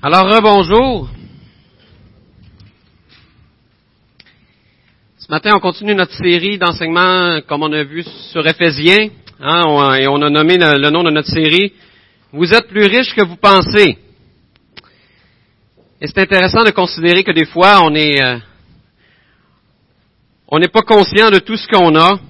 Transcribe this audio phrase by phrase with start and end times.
[0.00, 1.08] Alors, rebonjour.
[5.18, 9.08] Ce matin, on continue notre série d'enseignements, comme on a vu sur Éphésiens,
[9.40, 11.72] hein, et on a nommé le, nom de notre série
[12.32, 13.98] Vous êtes plus riches que vous pensez.
[16.00, 18.38] Et c'est intéressant de considérer que des fois, on est, euh,
[20.46, 22.20] on n'est pas conscient de tout ce qu'on a,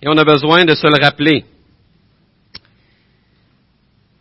[0.00, 1.44] et on a besoin de se le rappeler.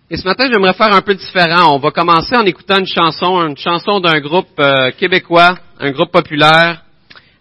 [0.09, 1.75] Et ce matin, j'aimerais faire un peu différent.
[1.75, 6.11] On va commencer en écoutant une chanson, une chanson d'un groupe euh, québécois, un groupe
[6.11, 6.81] populaire,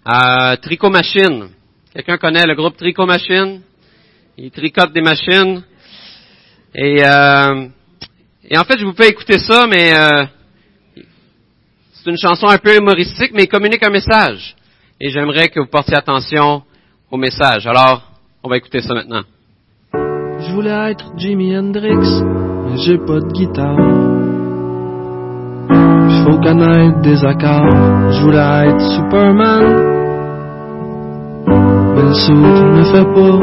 [0.08, 1.50] euh, Tricot Machine.
[1.94, 3.60] Quelqu'un connaît le groupe Tricot Machine?
[4.36, 5.62] Ils tricotent des machines.
[6.74, 7.68] Et, euh,
[8.50, 10.24] et en fait, je vous fais écouter ça, mais euh,
[11.92, 14.56] c'est une chanson un peu humoristique, mais il communique un message.
[15.00, 16.64] Et j'aimerais que vous portiez attention
[17.12, 17.64] au message.
[17.68, 18.10] Alors,
[18.42, 19.22] on va écouter ça maintenant.
[19.94, 23.78] Je voulais être Jimi Hendrix mais j'ai pas de guitare.
[26.08, 29.64] Il faut connaître des accords, je voulais être Superman.
[31.94, 33.38] Mais le saut ne fait pas.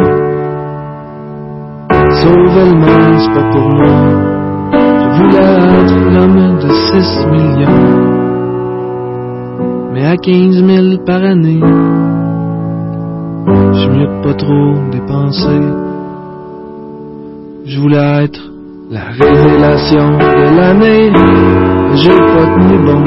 [2.22, 3.95] Sauver le monde, c'est pas pour moi.
[4.72, 7.94] Je voulais être l'homme de 6 millions.
[9.94, 11.62] Mais à 15 000 par année,
[13.73, 15.62] je mieux pas trop dépenser.
[17.66, 18.53] Je voulais être
[18.94, 21.11] la révélation de l'année,
[21.95, 23.02] j'ai pas tenu bon.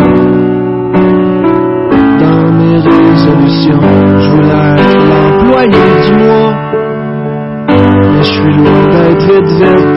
[2.22, 3.86] Dans mes résolutions,
[4.18, 4.74] je voulais
[5.10, 6.54] l'employé du mois.
[7.68, 9.96] Mais je suis loin d'être vite vite.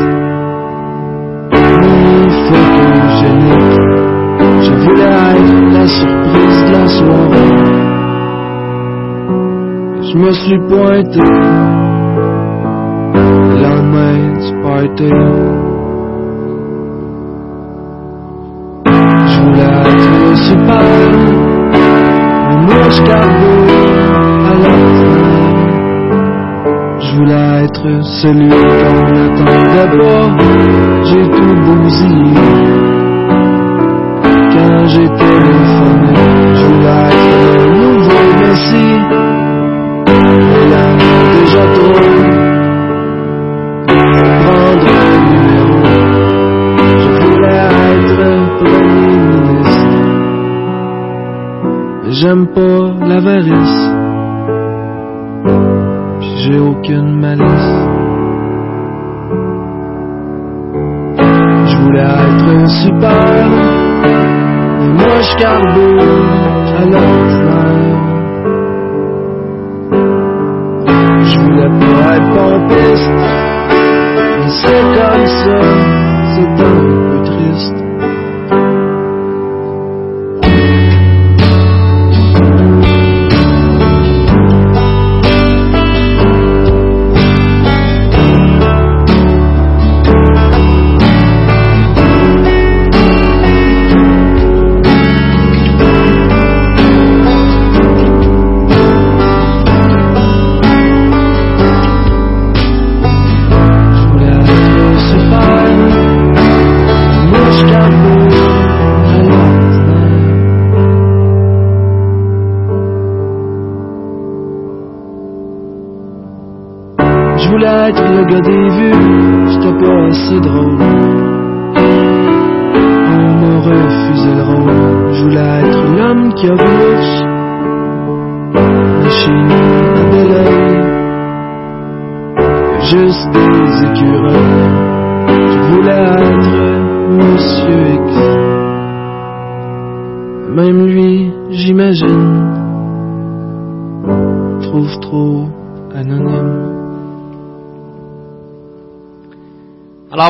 [1.81, 1.97] Ni
[2.45, 3.79] photogénique.
[4.61, 7.55] Je voulais être la surprise de la soirée.
[10.03, 11.25] Je me suis pointé.
[13.15, 15.68] Le lendemain du party.
[20.69, 20.79] À
[26.99, 27.87] Je voulais être
[28.21, 30.25] celui qu'on attendait pas,
[31.05, 32.33] j'ai tout bousillé.
[34.53, 36.13] Quand j'étais téléphoné,
[36.53, 39.18] je voulais être le nouveau Messi.
[56.19, 57.43] Puis j'ai aucune malice.
[61.65, 63.49] Je voulais être un super,
[64.79, 66.01] mais moi je carbure
[67.45, 67.48] à.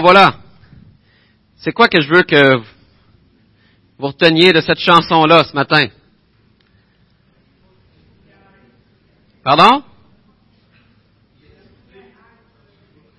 [0.01, 0.35] Voilà.
[1.57, 2.57] C'est quoi que je veux que
[3.97, 5.87] vous reteniez de cette chanson-là ce matin?
[9.43, 9.83] Pardon?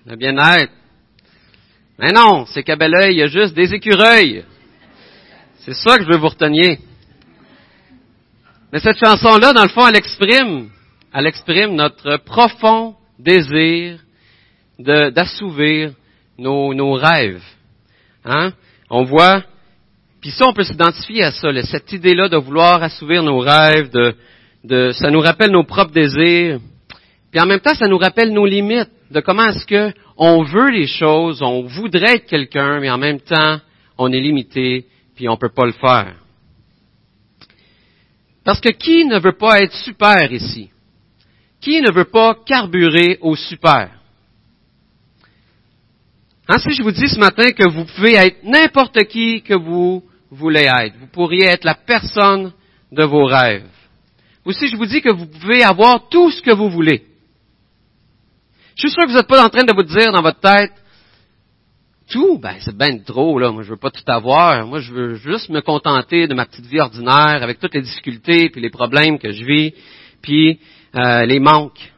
[0.05, 0.71] Le bien-être.
[1.99, 4.43] Mais non, c'est qu'à bel oeil, il y a juste des écureuils.
[5.59, 6.79] C'est ça que je veux vous reteniez.
[8.73, 10.69] Mais cette chanson-là, dans le fond, elle exprime,
[11.13, 13.99] elle exprime notre profond désir
[14.79, 15.93] d'assouvir
[16.41, 17.43] nos, nos rêves.
[18.25, 18.51] Hein?
[18.89, 19.43] On voit,
[20.19, 24.15] puis ça, on peut s'identifier à ça, cette idée-là de vouloir assouvir nos rêves, de,
[24.63, 26.59] de, ça nous rappelle nos propres désirs.
[27.31, 30.69] Puis en même temps, ça nous rappelle nos limites, de comment est-ce que on veut
[30.69, 33.59] les choses, on voudrait être quelqu'un, mais en même temps,
[33.97, 34.85] on est limité,
[35.15, 36.15] puis on ne peut pas le faire.
[38.43, 40.69] Parce que qui ne veut pas être super ici?
[41.61, 44.00] Qui ne veut pas carburer au super?
[46.47, 50.03] Hein, si je vous dis ce matin que vous pouvez être n'importe qui que vous
[50.29, 52.51] voulez être, vous pourriez être la personne
[52.91, 53.67] de vos rêves.
[54.45, 57.03] Ou si je vous dis que vous pouvez avoir tout ce que vous voulez.
[58.75, 60.71] Je suis sûr que vous n'êtes pas en train de vous dire dans votre tête,
[62.09, 63.51] tout, ben c'est bien trop, là.
[63.51, 64.65] Moi, je veux pas tout avoir.
[64.65, 68.49] Moi, je veux juste me contenter de ma petite vie ordinaire avec toutes les difficultés,
[68.49, 69.73] puis les problèmes que je vis,
[70.21, 70.59] puis
[70.95, 71.93] euh, les manques.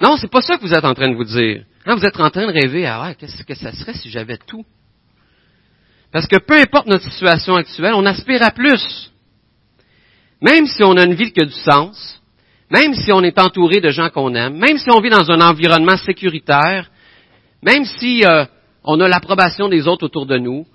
[0.00, 1.64] Non, c'est pas ça que vous êtes en train de vous dire.
[1.86, 4.64] Vous êtes en train de rêver, ah qu'est-ce que ça serait si j'avais tout?
[6.12, 9.10] Parce que peu importe notre situation actuelle, on aspire à plus.
[10.42, 12.20] Même si on a une vie qui a du sens,
[12.70, 15.40] même si on est entouré de gens qu'on aime, même si on vit dans un
[15.40, 16.90] environnement sécuritaire,
[17.62, 18.44] même si euh,
[18.84, 20.66] on a l'approbation des autres autour de nous,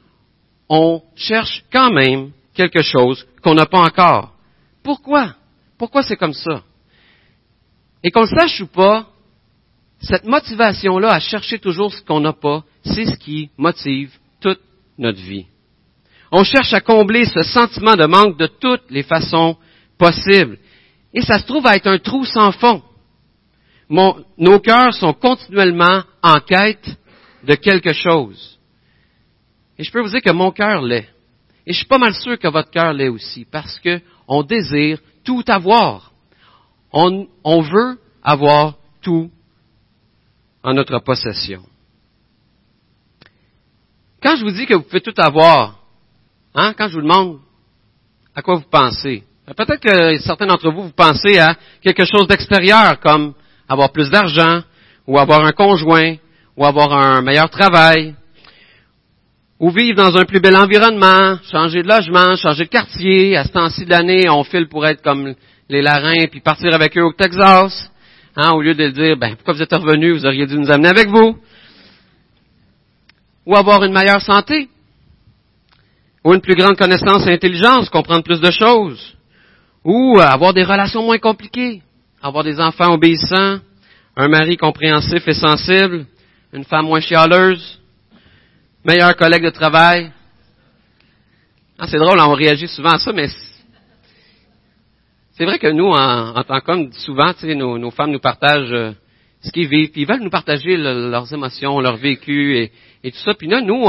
[0.69, 4.33] on cherche quand même quelque chose qu'on n'a pas encore.
[4.83, 5.35] Pourquoi?
[5.77, 6.63] Pourquoi c'est comme ça?
[8.03, 9.07] Et qu'on le sache ou pas,
[10.05, 14.59] cette motivation-là à chercher toujours ce qu'on n'a pas, c'est ce qui motive toute
[14.99, 15.47] notre vie.
[16.31, 19.57] On cherche à combler ce sentiment de manque de toutes les façons
[19.97, 20.59] possibles.
[21.13, 22.83] Et ça se trouve à être un trou sans fond.
[23.89, 26.87] nos cœurs sont continuellement en quête
[27.43, 28.59] de quelque chose.
[29.79, 31.09] Et je peux vous dire que mon cœur l'est.
[31.65, 34.99] Et je suis pas mal sûr que votre cœur l'est aussi, parce que on désire
[35.23, 36.11] tout avoir.
[36.93, 39.31] On, on veut avoir tout
[40.65, 41.61] en notre possession.
[44.21, 45.79] Quand je vous dis que vous pouvez tout avoir,
[46.55, 47.37] hein, quand je vous demande
[48.33, 49.23] à quoi vous pensez,
[49.55, 53.35] peut-être que certains d'entre vous, vous pensez à quelque chose d'extérieur, comme
[53.69, 54.63] avoir plus d'argent,
[55.05, 56.15] ou avoir un conjoint,
[56.57, 58.15] ou avoir un meilleur travail,
[59.59, 63.37] ou vivre dans un plus bel environnement, changer de logement, changer de quartier.
[63.37, 65.35] À ce temps-ci de l'année, on file pour être comme
[65.69, 67.91] les larins puis partir avec eux au Texas.
[68.35, 70.89] Hein, au lieu de dire, ben, pourquoi vous êtes revenus, vous auriez dû nous amener
[70.89, 71.37] avec vous.
[73.45, 74.69] Ou avoir une meilleure santé.
[76.23, 79.15] Ou une plus grande connaissance et intelligence, comprendre plus de choses.
[79.83, 81.81] Ou avoir des relations moins compliquées.
[82.21, 83.59] Avoir des enfants obéissants.
[84.17, 86.05] Un mari compréhensif et sensible
[86.55, 87.81] une femme moins chialeuse,
[88.83, 90.11] meilleur collègue de travail.
[91.77, 93.27] Ah, c'est drôle, on réagit souvent à ça, mais
[95.37, 98.91] c'est vrai que nous, en, tant qu'hommes, souvent, nos, nos, femmes nous partagent euh,
[99.41, 102.71] ce qu'ils vivent, puis ils veulent nous partager leurs émotions, leur vécu et,
[103.03, 103.33] et, tout ça.
[103.33, 103.85] Puis là, nous,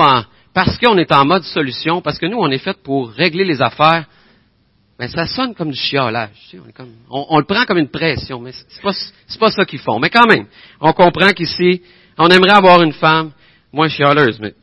[0.52, 3.62] parce qu'on est en mode solution, parce que nous, on est fait pour régler les
[3.62, 4.06] affaires,
[4.98, 6.30] mais ça sonne comme du chiolage.
[7.10, 8.92] On, on, le prend comme une pression, mais c'est pas,
[9.38, 10.00] pas ça qu'ils font.
[10.00, 10.46] Mais quand même,
[10.80, 11.80] on comprend qu'ici,
[12.18, 13.30] on aimerait avoir une femme
[13.72, 14.54] moins chialeuse, mais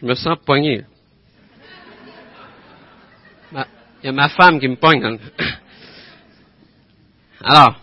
[0.00, 0.84] je me sens poigné.
[4.06, 5.02] Il y a ma femme qui me pogne.
[7.42, 7.74] Alors,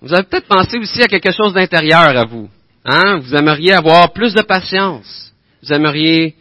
[0.00, 2.50] vous avez peut-être pensé aussi à quelque chose d'intérieur à vous.
[2.84, 3.18] Hein?
[3.18, 5.32] Vous aimeriez avoir plus de patience.
[5.62, 6.34] Vous aimeriez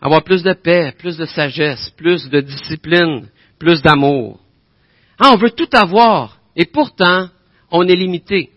[0.00, 3.28] avoir plus de paix, plus de sagesse, plus de discipline,
[3.60, 4.40] plus d'amour.
[5.16, 7.28] Ah, on veut tout avoir, et pourtant,
[7.70, 8.50] on est limité.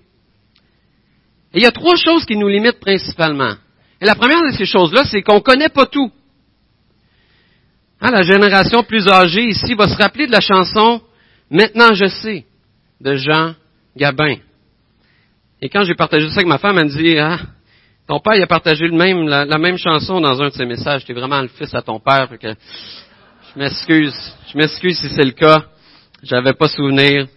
[1.53, 3.53] Et il y a trois choses qui nous limitent principalement.
[4.01, 6.11] Et la première de ces choses-là, c'est qu'on ne connaît pas tout.
[7.99, 11.01] Ah, la génération plus âgée ici va se rappeler de la chanson
[11.49, 12.45] Maintenant je sais
[12.99, 13.55] de Jean
[13.95, 14.37] Gabin.
[15.61, 17.39] Et quand j'ai partagé ça avec ma femme, elle me dit ah,
[18.07, 21.05] ton père il a partagé le même, la, même chanson dans un de ses messages.
[21.05, 22.29] Tu es vraiment le fils à ton père.
[22.41, 24.35] je m'excuse.
[24.51, 25.65] Je m'excuse si c'est le cas.
[26.23, 27.27] J'avais pas souvenir.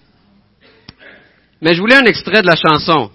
[1.60, 3.10] Mais je voulais un extrait de la chanson.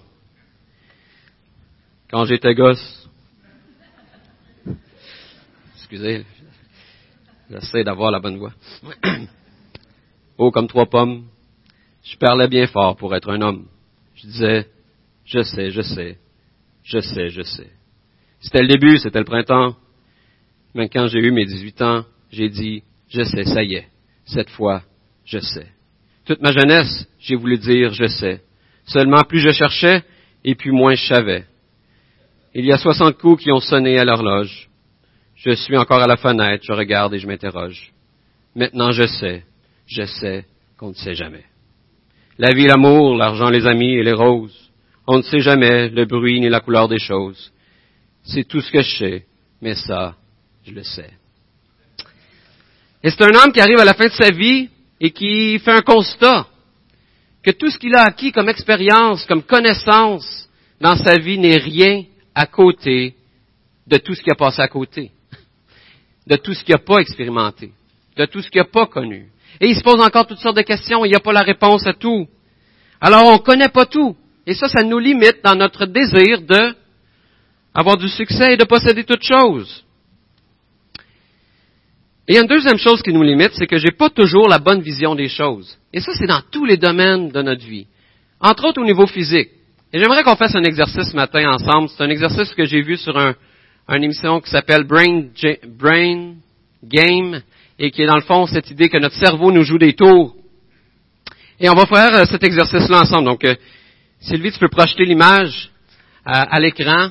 [2.11, 3.09] Quand j'étais gosse.
[5.75, 6.25] Excusez,
[7.53, 8.53] j'essaie d'avoir la bonne voix.
[10.37, 11.25] Haut comme trois pommes,
[12.03, 13.67] je parlais bien fort pour être un homme.
[14.15, 14.67] Je disais,
[15.25, 16.17] je sais, je sais,
[16.83, 17.69] je sais, je sais.
[18.39, 19.75] C'était le début, c'était le printemps.
[20.73, 23.87] Mais quand j'ai eu mes 18 ans, j'ai dit, je sais, ça y est,
[24.25, 24.81] cette fois,
[25.25, 25.67] je sais.
[26.25, 28.41] Toute ma jeunesse, j'ai voulu dire je sais.
[28.85, 30.03] Seulement plus je cherchais,
[30.43, 31.45] et puis moins je savais.
[32.53, 34.69] Il y a soixante coups qui ont sonné à l'horloge.
[35.45, 37.91] Je suis encore à la fenêtre, je regarde et je m'interroge.
[38.55, 39.43] Maintenant je sais,
[39.85, 40.45] je sais
[40.77, 41.43] qu'on ne sait jamais.
[42.37, 44.71] La vie, l'amour, l'argent, les amis et les roses.
[45.05, 47.51] On ne sait jamais le bruit ni la couleur des choses.
[48.23, 49.25] C'est tout ce que je sais,
[49.61, 50.15] mais ça,
[50.65, 51.11] je le sais.
[53.03, 54.69] Et c'est un homme qui arrive à la fin de sa vie
[54.99, 56.47] et qui fait un constat
[57.43, 62.05] que tout ce qu'il a acquis comme expérience, comme connaissance dans sa vie n'est rien
[62.33, 63.15] à côté
[63.85, 65.11] de tout ce qui a passé à côté,
[66.27, 67.71] de tout ce qu'il n'a pas expérimenté,
[68.17, 69.27] de tout ce qu'il n'a pas connu.
[69.59, 71.85] Et il se pose encore toutes sortes de questions, il n'y a pas la réponse
[71.85, 72.27] à tout.
[73.01, 74.15] Alors on ne connaît pas tout.
[74.45, 76.75] Et ça, ça nous limite dans notre désir de
[77.73, 79.83] avoir du succès et de posséder toutes choses.
[82.27, 84.47] Et il y a une deuxième chose qui nous limite, c'est que j'ai pas toujours
[84.47, 85.77] la bonne vision des choses.
[85.91, 87.87] Et ça, c'est dans tous les domaines de notre vie.
[88.39, 89.49] Entre autres au niveau physique.
[89.91, 91.89] Et j'aimerais qu'on fasse un exercice ce matin ensemble.
[91.89, 93.35] C'est un exercice que j'ai vu sur un,
[93.89, 96.35] une émission qui s'appelle Brain,
[96.83, 97.41] Game
[97.79, 100.35] et qui est dans le fond cette idée que notre cerveau nous joue des tours.
[101.59, 103.25] Et on va faire euh, cet exercice-là ensemble.
[103.25, 103.55] Donc, euh,
[104.19, 105.71] Sylvie, tu peux projeter l'image
[106.27, 107.09] euh, à l'écran.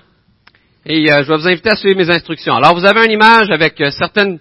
[0.85, 2.57] Et je vais vous inviter à suivre mes instructions.
[2.57, 4.41] Alors, vous avez une image avec certaines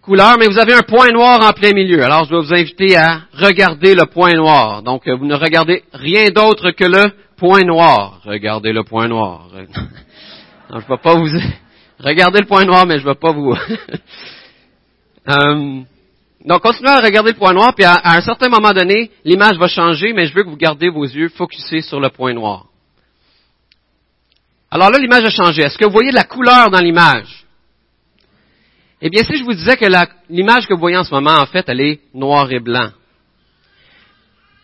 [0.00, 2.02] couleurs, mais vous avez un point noir en plein milieu.
[2.02, 4.82] Alors, je vais vous inviter à regarder le point noir.
[4.82, 8.22] Donc, vous ne regardez rien d'autre que le point noir.
[8.24, 9.50] Regardez le point noir.
[10.70, 11.28] non, je ne vais pas vous...
[11.98, 13.54] Regardez le point noir, mais je ne vais pas vous...
[15.28, 15.82] Euh,
[16.44, 19.68] donc, continuez à regarder le point noir, puis à, un certain moment donné, l'image va
[19.68, 22.64] changer, mais je veux que vous gardez vos yeux focusés sur le point noir.
[24.70, 25.62] Alors là, l'image a changé.
[25.62, 27.44] Est-ce que vous voyez de la couleur dans l'image?
[29.02, 29.84] Eh bien, si je vous disais que
[30.30, 32.90] l'image que vous voyez en ce moment, en fait, elle est noir et blanc.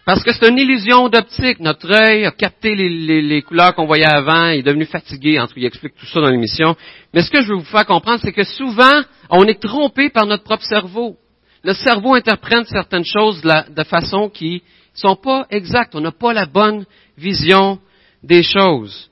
[0.06, 1.58] Parce que c'est une illusion d'optique.
[1.58, 5.64] Notre œil a capté les, couleurs qu'on voyait avant, il est devenu fatigué, entre il
[5.64, 6.76] explique tout ça dans l'émission.
[7.12, 10.24] Mais ce que je veux vous faire comprendre, c'est que souvent, on est trompé par
[10.26, 11.16] notre propre cerveau.
[11.64, 14.62] Le cerveau interprète certaines choses de, façon qui
[14.94, 15.96] sont pas exactes.
[15.96, 16.86] On n'a pas la bonne
[17.18, 17.80] vision
[18.22, 19.10] des choses.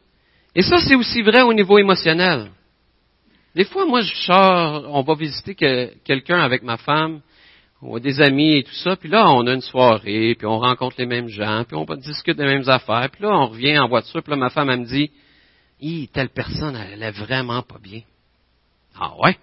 [0.54, 2.50] Et ça, c'est aussi vrai au niveau émotionnel.
[3.56, 5.56] Des fois, moi, je sors, on va visiter
[6.04, 7.20] quelqu'un avec ma femme,
[7.83, 10.59] on a des amis et tout ça, puis là, on a une soirée, puis on
[10.59, 13.88] rencontre les mêmes gens, puis on discute des mêmes affaires, puis là, on revient en
[13.88, 15.11] voiture, puis là, ma femme, elle me dit,
[15.81, 18.00] Hi, telle personne, elle est vraiment pas bien.
[18.99, 19.37] Ah ouais?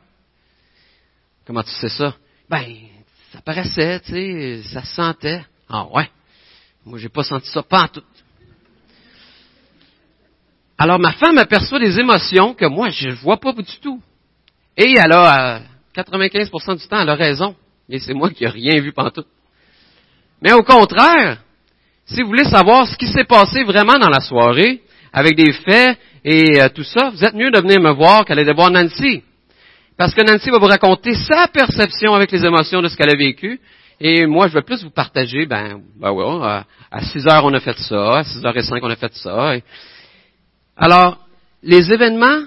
[1.45, 2.15] Comment tu sais ça?
[2.49, 2.65] Ben,
[3.31, 5.43] ça paraissait, tu sais, ça se sentait.
[5.69, 6.09] Ah ouais?
[6.85, 8.03] Moi, j'ai pas senti ça, pas en tout.
[10.77, 14.01] Alors, ma femme aperçoit des émotions que moi, je vois pas du tout.
[14.75, 15.61] Et elle a,
[15.95, 17.55] 95% du temps, elle a raison.
[17.91, 19.25] Et c'est moi qui n'ai rien vu tout.
[20.41, 21.39] Mais au contraire,
[22.05, 24.81] si vous voulez savoir ce qui s'est passé vraiment dans la soirée,
[25.13, 28.45] avec des faits et euh, tout ça, vous êtes mieux de venir me voir qu'aller
[28.45, 29.23] de voir Nancy.
[29.97, 33.17] Parce que Nancy va vous raconter sa perception avec les émotions de ce qu'elle a
[33.17, 33.59] vécu.
[33.99, 37.59] Et moi, je vais plus vous partager, ben, ben ouais, à 6 heures on a
[37.59, 39.53] fait ça, à 6 heures et 5 on a fait ça.
[40.75, 41.19] Alors,
[41.61, 42.45] les événements,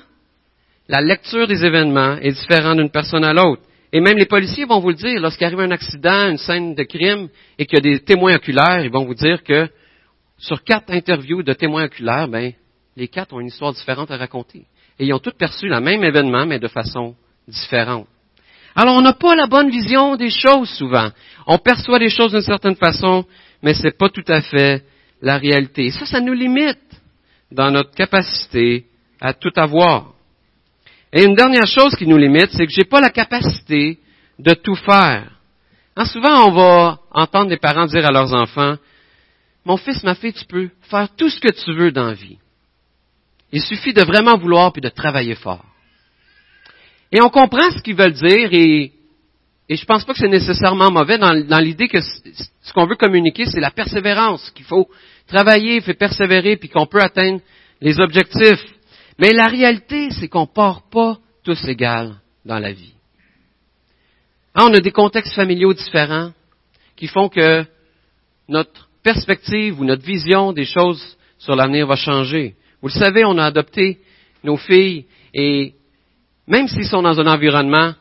[0.88, 3.62] la lecture des événements est différente d'une personne à l'autre.
[3.94, 6.82] Et même les policiers vont vous le dire, lorsqu'il arrive un accident, une scène de
[6.82, 9.68] crime, et qu'il y a des témoins oculaires, ils vont vous dire que
[10.36, 12.52] sur quatre interviews de témoins oculaires, ben,
[12.96, 14.64] les quatre ont une histoire différente à raconter.
[14.98, 17.14] Et ils ont tous perçu le même événement, mais de façon
[17.46, 18.08] différente.
[18.74, 21.10] Alors, on n'a pas la bonne vision des choses souvent.
[21.46, 23.24] On perçoit les choses d'une certaine façon,
[23.62, 24.82] mais ce n'est pas tout à fait
[25.22, 25.84] la réalité.
[25.84, 26.80] Et ça, ça nous limite
[27.52, 28.86] dans notre capacité
[29.20, 30.13] à tout avoir.
[31.16, 34.00] Et une dernière chose qui nous limite, c'est que j'ai pas la capacité
[34.37, 35.30] de tout faire.
[35.94, 38.75] Hein, souvent, on va entendre des parents dire à leurs enfants,
[39.64, 42.38] mon fils, ma fille, tu peux faire tout ce que tu veux dans la vie.
[43.52, 45.64] Il suffit de vraiment vouloir puis de travailler fort.
[47.12, 48.92] Et on comprend ce qu'ils veulent dire et,
[49.71, 53.61] je pense pas que c'est nécessairement mauvais dans, l'idée que ce qu'on veut communiquer, c'est
[53.61, 54.88] la persévérance, qu'il faut
[55.28, 57.40] travailler, faut persévérer puis qu'on peut atteindre
[57.80, 58.64] les objectifs.
[59.18, 62.94] Mais la réalité, c'est qu'on part pas tous égales dans la vie.
[64.54, 66.33] Hein, on a des contextes familiaux différents
[66.97, 67.64] qui font que
[68.49, 72.54] notre perspective ou notre vision des choses sur l'avenir va changer.
[72.80, 73.99] Vous le savez, on a adopté
[74.42, 75.75] nos filles et
[76.47, 77.94] même s'ils sont dans un environnement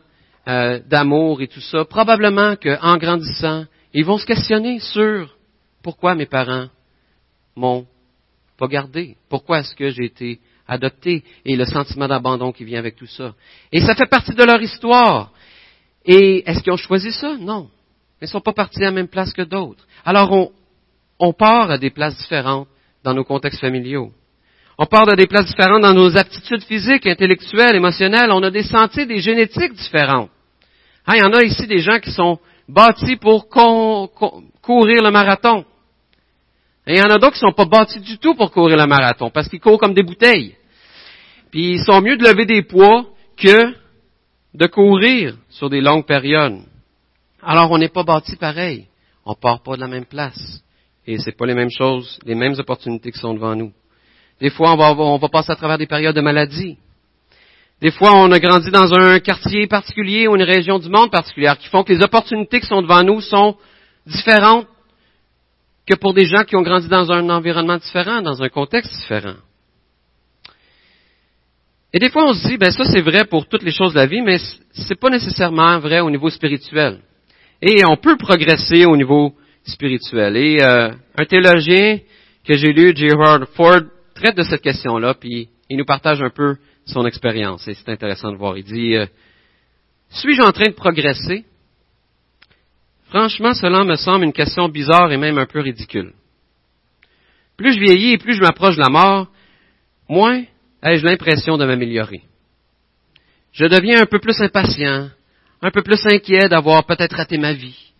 [0.47, 5.35] euh, d'amour et tout ça, probablement qu'en grandissant, ils vont se questionner sur
[5.81, 6.67] pourquoi mes parents
[7.55, 7.85] m'ont
[8.57, 12.95] pas gardé, pourquoi est-ce que j'ai été adopté et le sentiment d'abandon qui vient avec
[12.95, 13.33] tout ça.
[13.71, 15.31] Et ça fait partie de leur histoire.
[16.05, 17.35] Et est-ce qu'ils ont choisi ça?
[17.39, 17.69] Non.
[18.21, 19.85] Ils ne sont pas partis à la même place que d'autres.
[20.05, 20.51] Alors on,
[21.19, 22.67] on part à des places différentes
[23.03, 24.11] dans nos contextes familiaux.
[24.77, 28.31] On part à des places différentes dans nos aptitudes physiques, intellectuelles, émotionnelles.
[28.31, 30.29] On a des sentiers, des génétiques différentes.
[31.05, 35.65] Hein, il y en a ici des gens qui sont bâtis pour courir le marathon.
[36.85, 38.77] Et il y en a d'autres qui ne sont pas bâtis du tout pour courir
[38.77, 40.55] le marathon, parce qu'ils courent comme des bouteilles.
[41.51, 43.05] Puis ils sont mieux de lever des poids
[43.37, 43.73] que
[44.53, 46.59] de courir sur des longues périodes.
[47.41, 48.87] Alors on n'est pas bâti pareil.
[49.25, 50.61] On part pas de la même place.
[51.07, 53.71] Et c'est pas les mêmes choses, les mêmes opportunités qui sont devant nous.
[54.39, 56.77] Des fois, on va, on va passer à travers des périodes de maladie.
[57.81, 61.57] Des fois, on a grandi dans un quartier particulier ou une région du monde particulière
[61.57, 63.57] qui font que les opportunités qui sont devant nous sont
[64.05, 64.67] différentes
[65.85, 69.35] que pour des gens qui ont grandi dans un environnement différent, dans un contexte différent.
[71.93, 73.99] Et des fois, on se dit, ben ça c'est vrai pour toutes les choses de
[73.99, 74.37] la vie, mais
[74.71, 76.99] c'est pas nécessairement vrai au niveau spirituel.
[77.61, 80.35] Et on peut progresser au niveau spirituel.
[80.35, 81.99] Et euh, un théologien
[82.45, 82.93] que j'ai lu.
[83.11, 83.81] Howard Ford,
[84.15, 87.67] traite de cette question-là, puis il nous partage un peu son expérience.
[87.67, 88.57] Et c'est intéressant de voir.
[88.57, 89.05] Il dit, euh,
[90.09, 91.45] suis-je en train de progresser?
[93.13, 96.13] Franchement, cela me semble une question bizarre et même un peu ridicule.
[97.55, 99.27] Plus je vieillis et plus je m'approche de la mort,
[100.09, 100.41] moins
[100.81, 102.23] ai-je l'impression de m'améliorer.
[103.51, 105.11] Je deviens un peu plus impatient,
[105.61, 107.93] un peu plus inquiet d'avoir peut-être raté ma vie.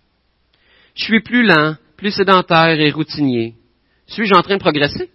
[0.96, 3.54] Je suis plus lent, plus sédentaire et routinier.
[4.08, 5.12] Suis-je en train de progresser?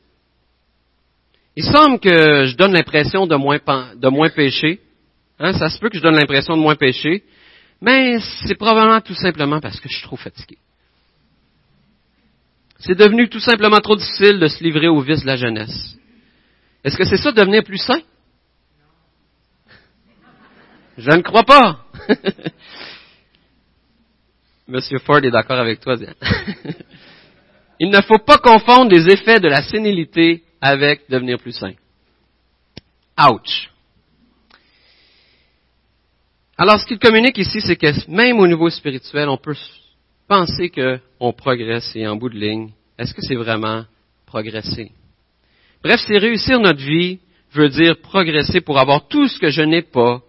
[1.56, 4.78] Il semble que je donne l'impression de moins, pécher.
[5.40, 7.24] Hein, ça se peut que je donne l'impression de moins pécher,
[7.80, 10.58] mais c'est probablement tout simplement parce que je suis trop fatigué.
[12.80, 15.96] C'est devenu tout simplement trop difficile de se livrer aux vices de la jeunesse.
[16.84, 18.00] Est-ce que c'est ça devenir plus sain?
[20.98, 21.84] Je ne crois pas.
[24.68, 26.14] Monsieur Ford est d'accord avec toi, Diane.
[27.80, 31.72] Il ne faut pas confondre les effets de la sénilité avec devenir plus sain.
[33.18, 33.70] Ouch.
[36.60, 39.54] Alors, ce qu'il communique ici, c'est que même au niveau spirituel, on peut
[40.26, 43.84] penser qu'on progresse et en bout de ligne, est-ce que c'est vraiment
[44.26, 44.90] progresser?
[45.84, 47.20] Bref, c'est réussir notre vie
[47.52, 50.20] veut dire progresser pour avoir tout ce que je n'ai pas,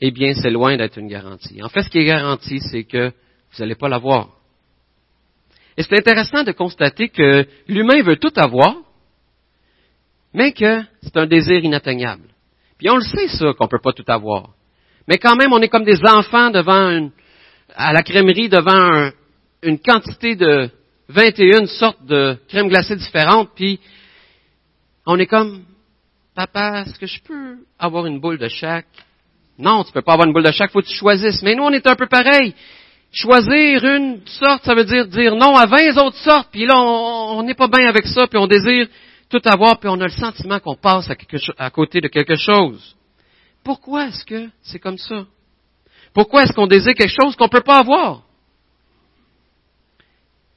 [0.00, 1.62] eh bien, c'est loin d'être une garantie.
[1.62, 4.30] En fait, ce qui est garanti, c'est que vous n'allez pas l'avoir.
[5.76, 8.74] Et c'est intéressant de constater que l'humain veut tout avoir,
[10.34, 12.28] mais que c'est un désir inatteignable.
[12.76, 14.55] Puis on le sait ça, qu'on ne peut pas tout avoir.
[15.08, 17.10] Mais quand même, on est comme des enfants devant une,
[17.74, 19.10] à la crèmerie devant
[19.62, 20.70] une quantité de
[21.08, 23.78] 21 sortes de crèmes glacées différentes, puis
[25.06, 25.62] on est comme,
[26.34, 28.86] papa, est-ce que je peux avoir une boule de chaque?
[29.58, 31.42] Non, tu peux pas avoir une boule de chaque, faut que tu choisisses.
[31.42, 32.54] Mais nous, on est un peu pareil.
[33.12, 37.42] Choisir une sorte, ça veut dire dire non à 20 autres sortes, puis là, on
[37.44, 38.88] n'est pas bien avec ça, puis on désire
[39.30, 41.08] tout avoir, puis on a le sentiment qu'on passe
[41.56, 42.96] à côté de quelque chose.
[43.66, 45.26] Pourquoi est-ce que c'est comme ça?
[46.14, 48.22] Pourquoi est-ce qu'on désire quelque chose qu'on ne peut pas avoir?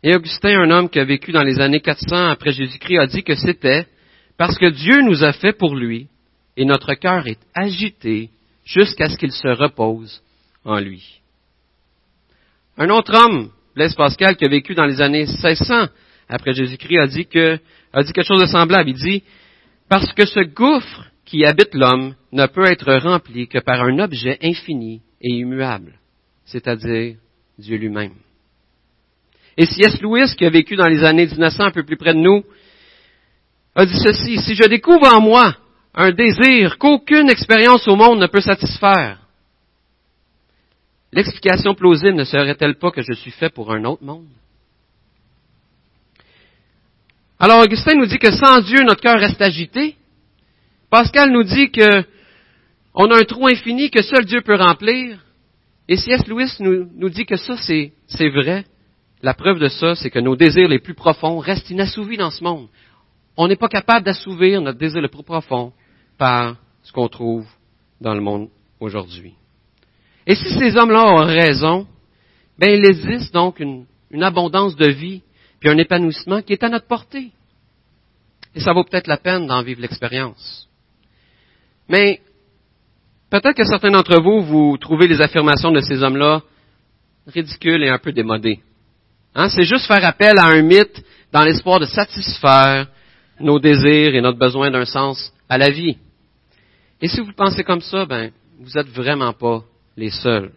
[0.04, 3.24] Et Augustin, un homme qui a vécu dans les années 400 après Jésus-Christ, a dit
[3.24, 3.88] que c'était
[4.38, 6.08] parce que Dieu nous a fait pour lui
[6.56, 8.30] et notre cœur est agité
[8.64, 10.22] jusqu'à ce qu'il se repose
[10.64, 11.20] en lui.
[12.78, 15.88] Un autre homme, Blaise Pascal, qui a vécu dans les années 1600
[16.28, 17.58] après Jésus-Christ, a dit que,
[17.92, 18.92] a dit quelque chose de semblable.
[18.92, 19.24] Il dit,
[19.90, 24.40] parce que ce gouffre qui habite l'homme ne peut être rempli que par un objet
[24.42, 25.94] infini et immuable,
[26.46, 27.18] c'est-à-dire
[27.58, 28.16] Dieu lui-même.
[29.56, 30.02] Et C.S.
[30.02, 32.44] Lewis, qui a vécu dans les années 1900 un peu plus près de nous,
[33.76, 35.56] a dit ceci, si je découvre en moi
[35.94, 39.20] un désir qu'aucune expérience au monde ne peut satisfaire,
[41.12, 44.30] l'explication plausible ne serait-elle pas que je suis fait pour un autre monde?
[47.38, 49.96] Alors Augustin nous dit que sans Dieu, notre cœur reste agité,
[50.90, 52.04] Pascal nous dit que
[52.94, 55.20] on a un trou infini que seul Dieu peut remplir.
[55.88, 56.28] Et C.S.
[56.28, 58.66] Lewis nous, nous dit que ça, c'est, vrai.
[59.22, 62.44] La preuve de ça, c'est que nos désirs les plus profonds restent inassouvis dans ce
[62.44, 62.68] monde.
[63.38, 65.72] On n'est pas capable d'assouvir notre désir le plus profond
[66.18, 67.48] par ce qu'on trouve
[68.02, 68.50] dans le monde
[68.80, 69.34] aujourd'hui.
[70.28, 71.88] Et si ces hommes-là ont raison,
[72.58, 75.22] ben il existe donc une, une abondance de vie
[75.60, 77.32] puis un épanouissement qui est à notre portée.
[78.56, 80.69] Et ça vaut peut-être la peine d'en vivre l'expérience.
[81.90, 82.22] Mais
[83.32, 86.44] peut-être que certains d'entre vous, vous trouvez les affirmations de ces hommes-là
[87.28, 88.60] ridicules et un peu démodées.
[89.36, 89.50] Hein?
[89.50, 92.88] C'est juste faire appel à un mythe dans l'espoir de satisfaire
[93.40, 95.98] nos désirs et notre besoin d'un sens à la vie.
[97.02, 99.64] Et si vous pensez comme ça, ben, vous n'êtes vraiment pas
[99.98, 100.52] les seuls.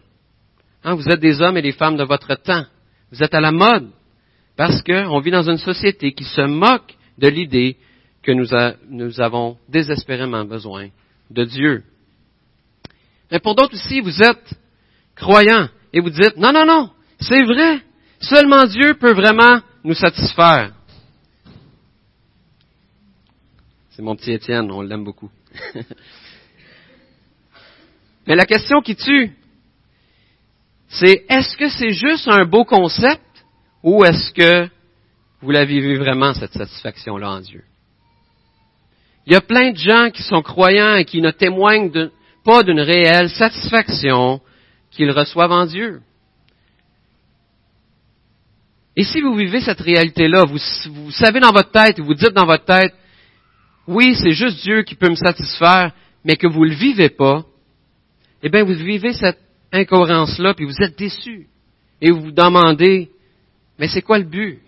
[0.83, 0.95] Hein?
[0.95, 2.65] Vous êtes des hommes et des femmes de votre temps.
[3.11, 3.89] Vous êtes à la mode
[4.55, 7.77] parce qu'on vit dans une société qui se moque de l'idée
[8.21, 10.89] que nous avons désespérément besoin
[11.33, 11.83] de Dieu.
[13.31, 14.53] Mais pour d'autres aussi, vous êtes
[15.15, 17.81] croyants et vous dites, non, non, non, c'est vrai,
[18.19, 20.71] seulement Dieu peut vraiment nous satisfaire.
[23.91, 25.29] C'est mon petit Étienne, on l'aime beaucoup.
[28.27, 29.35] Mais la question qui tue,
[30.87, 33.21] c'est est-ce que c'est juste un beau concept
[33.83, 34.69] ou est-ce que
[35.41, 37.63] vous la vivez vraiment, cette satisfaction-là en Dieu?
[39.25, 42.09] Il y a plein de gens qui sont croyants et qui ne témoignent
[42.43, 44.41] pas d'une réelle satisfaction
[44.91, 46.01] qu'ils reçoivent en Dieu.
[48.95, 50.59] Et si vous vivez cette réalité-là, vous,
[50.91, 52.93] vous, savez dans votre tête, vous dites dans votre tête,
[53.87, 57.43] oui, c'est juste Dieu qui peut me satisfaire, mais que vous ne le vivez pas,
[58.43, 59.39] eh bien, vous vivez cette
[59.71, 61.47] incohérence-là, puis vous êtes déçu.
[62.01, 63.09] Et vous vous demandez,
[63.79, 64.59] mais c'est quoi le but?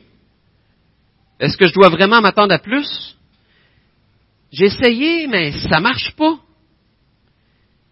[1.40, 3.16] Est-ce que je dois vraiment m'attendre à plus?
[4.56, 6.40] J'ai essayé, mais ça marche pas.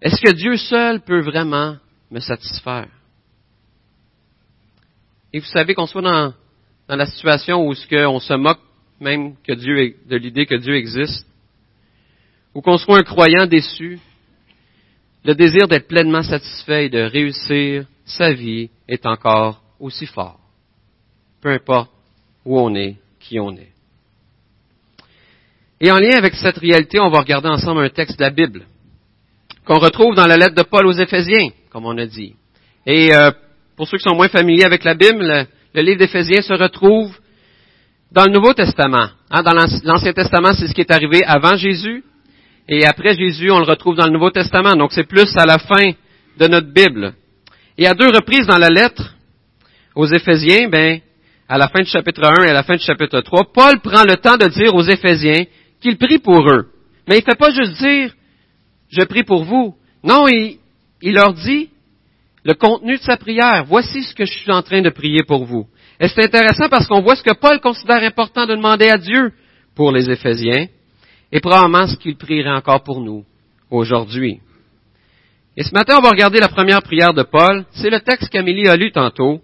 [0.02, 1.76] Est-ce que Dieu seul peut vraiment
[2.10, 2.88] me satisfaire?
[5.34, 6.34] Et vous savez qu'on soit dans,
[6.88, 8.62] dans, la situation où ce on se moque
[9.02, 11.28] même que Dieu, de l'idée que Dieu existe,
[12.54, 14.00] ou qu'on soit un croyant déçu,
[15.26, 20.40] le désir d'être pleinement satisfait et de réussir sa vie est encore aussi fort.
[21.42, 21.92] Peu importe
[22.46, 23.73] où on est, qui on est.
[25.84, 28.62] Et en lien avec cette réalité, on va regarder ensemble un texte de la Bible
[29.66, 32.36] qu'on retrouve dans la lettre de Paul aux Éphésiens, comme on a dit.
[32.86, 33.32] Et euh,
[33.76, 37.14] pour ceux qui sont moins familiers avec la Bible, le, livre d'Éphésiens se retrouve
[38.14, 39.10] dans le Nouveau Testament.
[39.30, 42.02] Hein, dans l'Ancien Testament, c'est ce qui est arrivé avant Jésus.
[42.70, 44.78] Et après Jésus, on le retrouve dans le Nouveau Testament.
[44.78, 45.92] Donc c'est plus à la fin
[46.40, 47.14] de notre Bible.
[47.78, 49.16] Et à deux reprises dans la lettre
[49.96, 51.02] aux Éphésiens, ben,
[51.50, 54.04] à la fin du chapitre 1 et à la fin du chapitre 3, Paul prend
[54.04, 55.44] le temps de dire aux Éphésiens
[55.84, 56.70] qu'il prie pour eux.
[57.08, 58.14] Mais il ne fait pas juste dire,
[58.90, 59.76] je prie pour vous.
[60.04, 60.58] Non, il,
[61.02, 61.70] il leur dit,
[62.44, 63.66] le contenu de sa prière.
[63.68, 65.68] Voici ce que je suis en train de prier pour vous.
[66.00, 69.32] Et c'est intéressant parce qu'on voit ce que Paul considère important de demander à Dieu
[69.76, 70.68] pour les Éphésiens
[71.32, 73.24] et probablement ce qu'il prierait encore pour nous
[73.70, 74.40] aujourd'hui.
[75.56, 77.66] Et ce matin, on va regarder la première prière de Paul.
[77.72, 79.42] C'est le texte qu'Amélie a lu tantôt.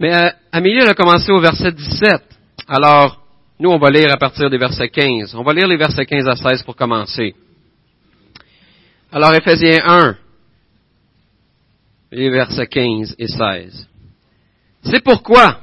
[0.00, 2.22] Mais euh, Amélie, elle a commencé au verset 17.
[2.68, 3.22] Alors,
[3.60, 5.34] nous, on va lire à partir des versets 15.
[5.34, 7.34] On va lire les versets 15 à 16 pour commencer.
[9.10, 10.16] Alors, Éphésiens 1,
[12.12, 13.88] les versets 15 et 16.
[14.84, 15.58] C'est pourquoi,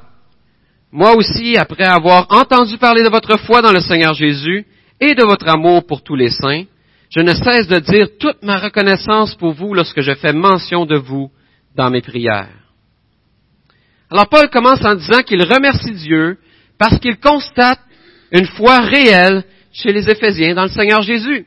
[0.91, 4.65] moi aussi, après avoir entendu parler de votre foi dans le Seigneur Jésus
[4.99, 6.65] et de votre amour pour tous les saints,
[7.09, 10.97] je ne cesse de dire toute ma reconnaissance pour vous lorsque je fais mention de
[10.97, 11.31] vous
[11.75, 12.49] dans mes prières.
[14.09, 16.37] Alors Paul commence en disant qu'il remercie Dieu
[16.77, 17.79] parce qu'il constate
[18.31, 21.45] une foi réelle chez les Éphésiens dans le Seigneur Jésus.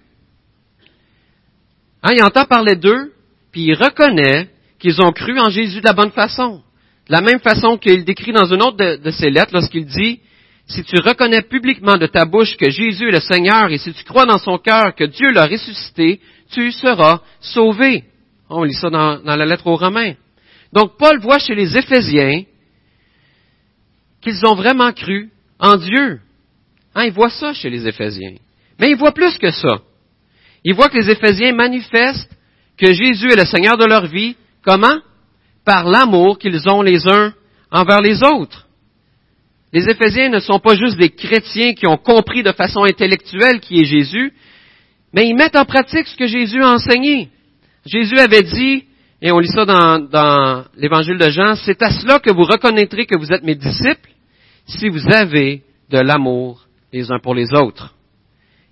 [2.03, 3.12] Hein, il entend parler d'eux,
[3.53, 6.62] puis il reconnaît qu'ils ont cru en Jésus de la bonne façon.
[7.09, 10.21] De la même façon qu'il décrit dans une autre de, ses lettres lorsqu'il dit,
[10.67, 14.05] si tu reconnais publiquement de ta bouche que Jésus est le Seigneur et si tu
[14.05, 16.21] crois dans son cœur que Dieu l'a ressuscité,
[16.53, 18.05] tu seras sauvé.
[18.51, 20.14] On lit ça dans, dans la lettre aux Romains.
[20.73, 22.43] Donc Paul voit chez les Éphésiens
[24.21, 26.21] qu'ils ont vraiment cru en Dieu.
[26.95, 28.35] Hein, il voit ça chez les Éphésiens.
[28.79, 29.79] Mais il voit plus que ça.
[30.65, 32.31] Il voit que les Éphésiens manifestent
[32.77, 34.37] que Jésus est le Seigneur de leur vie
[34.69, 34.99] Comment?
[35.65, 37.33] Par l'amour qu'ils ont les uns
[37.71, 38.67] envers les autres.
[39.73, 43.81] Les Éphésiens ne sont pas juste des chrétiens qui ont compris de façon intellectuelle qui
[43.81, 44.33] est Jésus,
[45.13, 47.29] mais ils mettent en pratique ce que Jésus a enseigné.
[47.87, 48.85] Jésus avait dit,
[49.21, 53.07] et on lit ça dans, dans l'évangile de Jean, c'est à cela que vous reconnaîtrez
[53.07, 54.11] que vous êtes mes disciples,
[54.67, 57.95] si vous avez de l'amour les uns pour les autres.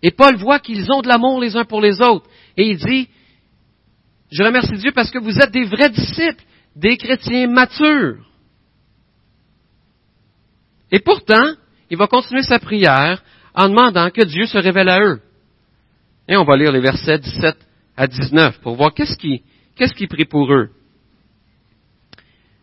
[0.02, 2.26] Et Paul voit qu'ils ont de l'amour les uns pour les autres.
[2.56, 3.08] Et il dit,
[4.30, 6.42] je remercie Dieu parce que vous êtes des vrais disciples,
[6.76, 8.24] des chrétiens matures.
[10.92, 11.54] Et pourtant,
[11.90, 13.22] il va continuer sa prière
[13.54, 15.20] en demandant que Dieu se révèle à eux.
[16.28, 17.56] Et on va lire les versets 17
[17.96, 19.42] à 19 pour voir qu'est-ce qui,
[19.76, 20.70] qu'est-ce qui prie pour eux?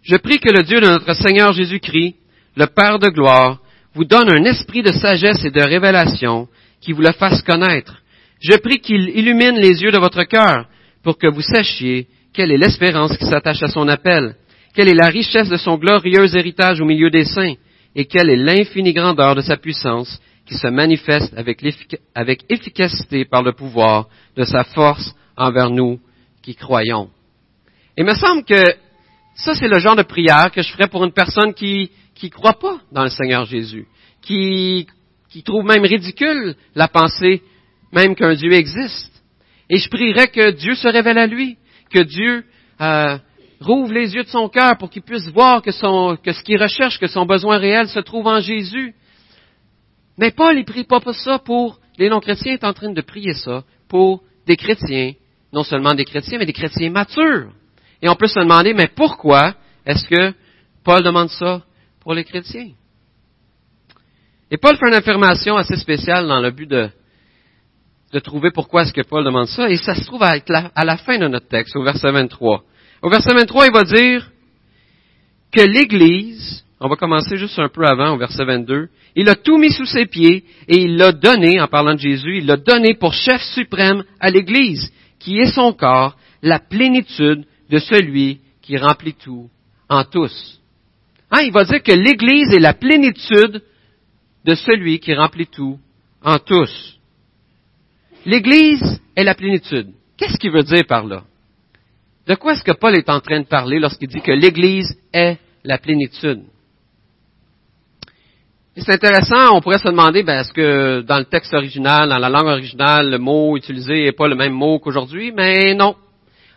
[0.03, 2.15] Je prie que le Dieu de notre Seigneur Jésus-Christ,
[2.57, 3.59] le Père de gloire,
[3.93, 6.47] vous donne un esprit de sagesse et de révélation
[6.81, 8.01] qui vous le fasse connaître.
[8.41, 10.65] Je prie qu'il illumine les yeux de votre cœur
[11.03, 14.35] pour que vous sachiez quelle est l'espérance qui s'attache à son appel,
[14.73, 17.53] quelle est la richesse de son glorieux héritage au milieu des saints,
[17.95, 21.63] et quelle est l'infinie grandeur de sa puissance qui se manifeste avec,
[22.49, 25.99] efficacité par le pouvoir de sa force envers nous
[26.43, 27.09] qui croyons.
[27.97, 28.63] Il me semble que
[29.35, 32.59] ça, c'est le genre de prière que je ferais pour une personne qui qui croit
[32.59, 33.87] pas dans le Seigneur Jésus,
[34.21, 34.87] qui,
[35.29, 37.41] qui trouve même ridicule la pensée
[37.91, 39.11] même qu'un Dieu existe.
[39.69, 41.57] Et je prierais que Dieu se révèle à lui,
[41.91, 42.43] que Dieu
[42.81, 43.17] euh,
[43.59, 45.71] rouvre les yeux de son cœur pour qu'il puisse voir que,
[46.15, 48.95] que ce qu'il recherche, que son besoin réel se trouve en Jésus.
[50.17, 53.33] Mais Paul, il prie pas pour ça pour les non-chrétiens, est en train de prier
[53.33, 55.13] ça pour des chrétiens,
[55.53, 57.51] non seulement des chrétiens, mais des chrétiens matures.
[58.01, 59.53] Et on peut se demander, mais pourquoi
[59.85, 60.33] est-ce que
[60.83, 61.61] Paul demande ça
[62.01, 62.71] pour les chrétiens?
[64.49, 66.89] Et Paul fait une affirmation assez spéciale dans le but de,
[68.19, 71.27] trouver pourquoi est-ce que Paul demande ça, et ça se trouve à la fin de
[71.27, 72.63] notre texte, au verset 23.
[73.01, 74.29] Au verset 23, il va dire
[75.51, 79.57] que l'Église, on va commencer juste un peu avant, au verset 22, il a tout
[79.57, 82.95] mis sous ses pieds et il l'a donné, en parlant de Jésus, il l'a donné
[82.95, 84.91] pour chef suprême à l'Église,
[85.23, 89.49] qui est son corps, la plénitude de celui qui remplit tout
[89.89, 90.59] en tous.
[91.31, 93.63] Hein, il va dire que l'Église est la plénitude
[94.45, 95.79] de celui qui remplit tout
[96.21, 96.99] en tous.
[98.25, 99.91] L'Église est la plénitude.
[100.17, 101.23] Qu'est-ce qu'il veut dire par là?
[102.27, 105.37] De quoi est-ce que Paul est en train de parler lorsqu'il dit que l'Église est
[105.63, 106.43] la plénitude?
[108.75, 112.29] C'est intéressant, on pourrait se demander, ben, est-ce que dans le texte original, dans la
[112.29, 115.31] langue originale, le mot utilisé n'est pas le même mot qu'aujourd'hui?
[115.31, 115.95] Mais non.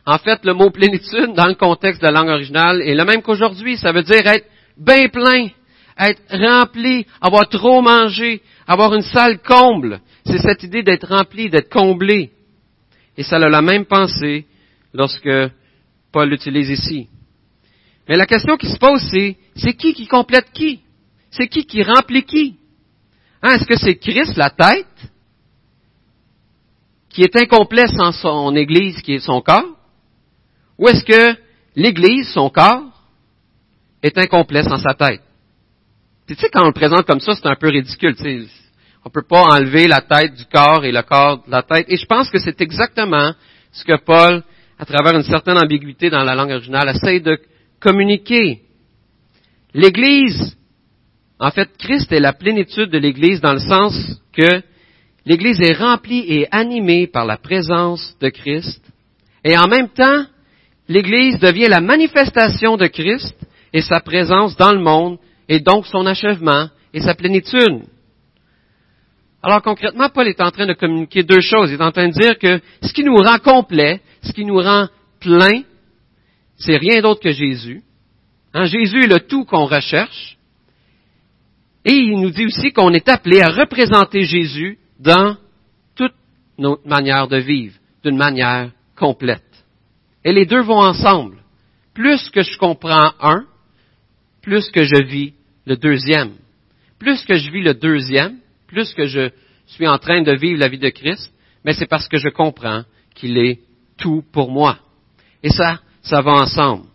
[0.07, 3.21] En fait, le mot plénitude, dans le contexte de la langue originale, est le même
[3.21, 3.77] qu'aujourd'hui.
[3.77, 4.47] Ça veut dire être
[4.79, 5.49] bien plein,
[5.99, 10.01] être rempli, avoir trop mangé, avoir une salle comble.
[10.25, 12.31] C'est cette idée d'être rempli, d'être comblé.
[13.19, 14.47] Et ça a la même pensée
[14.95, 15.29] lorsque
[16.13, 17.09] Paul l'utilise ici.
[18.09, 20.81] Mais la question qui se pose, c'est, c'est qui qui complète qui?
[21.31, 22.57] C'est qui qui remplit qui?
[23.43, 24.87] Hein, est-ce que c'est Christ, la tête,
[27.09, 29.77] qui est incomplet sans son Église qui est son corps?
[30.79, 31.39] Ou est-ce que
[31.75, 32.85] l'Église, son corps,
[34.03, 35.23] est incomplet sans sa tête?
[36.27, 38.17] Tu sais, quand on le présente comme ça, c'est un peu ridicule.
[39.05, 41.87] On ne peut pas enlever la tête du corps et le corps de la tête.
[41.89, 43.33] Et je pense que c'est exactement
[43.71, 44.43] ce que Paul,
[44.79, 47.39] à travers une certaine ambiguïté dans la langue originale, essaie de
[47.81, 48.63] communiquer.
[49.73, 50.57] L'Église,
[51.39, 53.95] en fait, Christ est la plénitude de l'Église dans le sens
[54.33, 54.63] que
[55.27, 58.83] l'Église est remplie et animée par la présence de Christ.
[59.45, 60.25] Et en même temps,
[60.89, 63.37] l'Église devient la manifestation de Christ
[63.73, 65.19] et sa présence dans le monde
[65.49, 67.85] et donc son achèvement et sa plénitude.
[69.43, 71.71] Alors concrètement, Paul est en train de communiquer deux choses.
[71.71, 74.59] Il est en train de dire que ce qui nous rend complet, ce qui nous
[74.59, 74.89] rend
[75.21, 75.63] plein,
[76.57, 77.83] c'est rien d'autre que Jésus.
[78.55, 80.36] Hein, Jésus est le tout qu'on recherche.
[81.89, 85.37] Et il nous dit aussi qu'on est appelé à représenter Jésus dans
[85.95, 86.15] toute
[86.59, 89.45] notre manière de vivre, d'une manière complète.
[90.25, 91.37] Et les deux vont ensemble.
[91.95, 93.45] Plus que je comprends un,
[94.43, 96.33] plus que je vis le deuxième.
[96.99, 99.31] Plus que je vis le deuxième, plus que je
[99.67, 101.33] suis en train de vivre la vie de Christ,
[101.65, 102.83] mais c'est parce que je comprends
[103.15, 103.61] qu'il est
[103.97, 104.81] tout pour moi.
[105.41, 106.87] Et ça, ça va ensemble.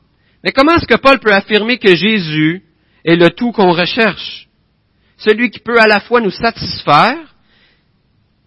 [0.43, 2.61] Mais comment est-ce que Paul peut affirmer que Jésus
[3.05, 4.49] est le tout qu'on recherche?
[5.23, 7.17] Celui qui peut à la fois nous satisfaire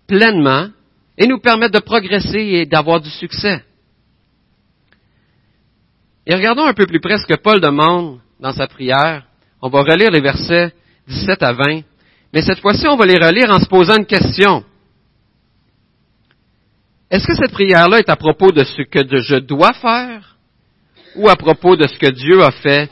[0.06, 0.68] pleinement
[1.16, 3.64] et nous permettre de progresser et d'avoir du succès.
[6.26, 9.24] Et regardons un peu plus près ce que Paul demande dans sa prière.
[9.62, 10.72] On va relire les versets
[11.06, 11.82] 17 à 20.
[12.32, 14.64] Mais cette fois-ci, on va les relire en se posant une question.
[17.08, 20.36] Est-ce que cette prière-là est à propos de ce que je dois faire
[21.14, 22.90] ou à propos de ce que Dieu a fait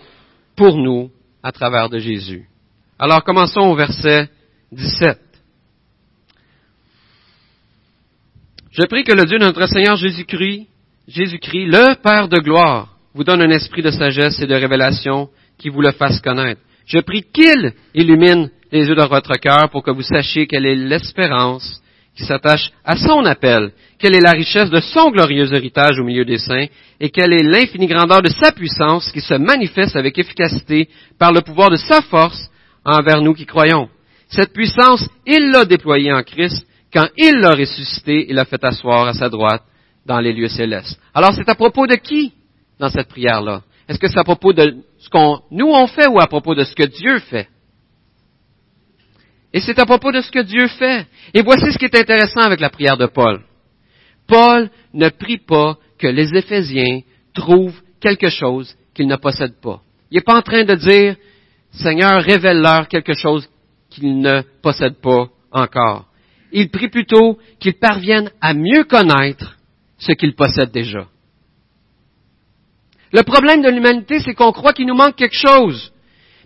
[0.54, 1.10] pour nous
[1.42, 2.46] à travers de Jésus?
[3.04, 4.28] Alors commençons au verset
[4.70, 5.18] 17.
[8.70, 10.68] Je prie que le Dieu de notre Seigneur Jésus-Christ,
[11.08, 15.68] Jésus-Christ, le Père de gloire, vous donne un esprit de sagesse et de révélation qui
[15.68, 16.60] vous le fasse connaître.
[16.86, 20.76] Je prie qu'il illumine les yeux de votre cœur pour que vous sachiez quelle est
[20.76, 21.82] l'espérance
[22.16, 26.24] qui s'attache à son appel, quelle est la richesse de son glorieux héritage au milieu
[26.24, 26.66] des saints,
[27.00, 30.88] et quelle est l'infinie grandeur de sa puissance qui se manifeste avec efficacité
[31.18, 32.48] par le pouvoir de sa force
[32.84, 33.88] envers nous qui croyons.
[34.28, 39.06] Cette puissance, il l'a déployée en Christ quand il l'a ressuscité et l'a fait asseoir
[39.06, 39.62] à sa droite
[40.06, 40.98] dans les lieux célestes.
[41.14, 42.32] Alors c'est à propos de qui
[42.78, 43.62] dans cette prière-là?
[43.88, 46.64] Est-ce que c'est à propos de ce qu'on nous on fait ou à propos de
[46.64, 47.48] ce que Dieu fait?
[49.52, 51.06] Et c'est à propos de ce que Dieu fait.
[51.34, 53.42] Et voici ce qui est intéressant avec la prière de Paul.
[54.26, 57.00] Paul ne prie pas que les Éphésiens
[57.34, 59.82] trouvent quelque chose qu'ils ne possèdent pas.
[60.10, 61.16] Il n'est pas en train de dire,
[61.72, 63.48] Seigneur, révèle-leur quelque chose
[63.90, 66.06] qu'ils ne possèdent pas encore.
[66.52, 69.56] Il prie plutôt qu'ils parviennent à mieux connaître
[69.98, 71.06] ce qu'ils possèdent déjà.
[73.12, 75.92] Le problème de l'humanité, c'est qu'on croit qu'il nous manque quelque chose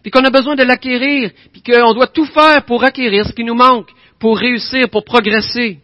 [0.06, 3.42] puis qu'on a besoin de l'acquérir, puis qu'on doit tout faire pour acquérir ce qui
[3.42, 5.80] nous manque, pour réussir, pour progresser.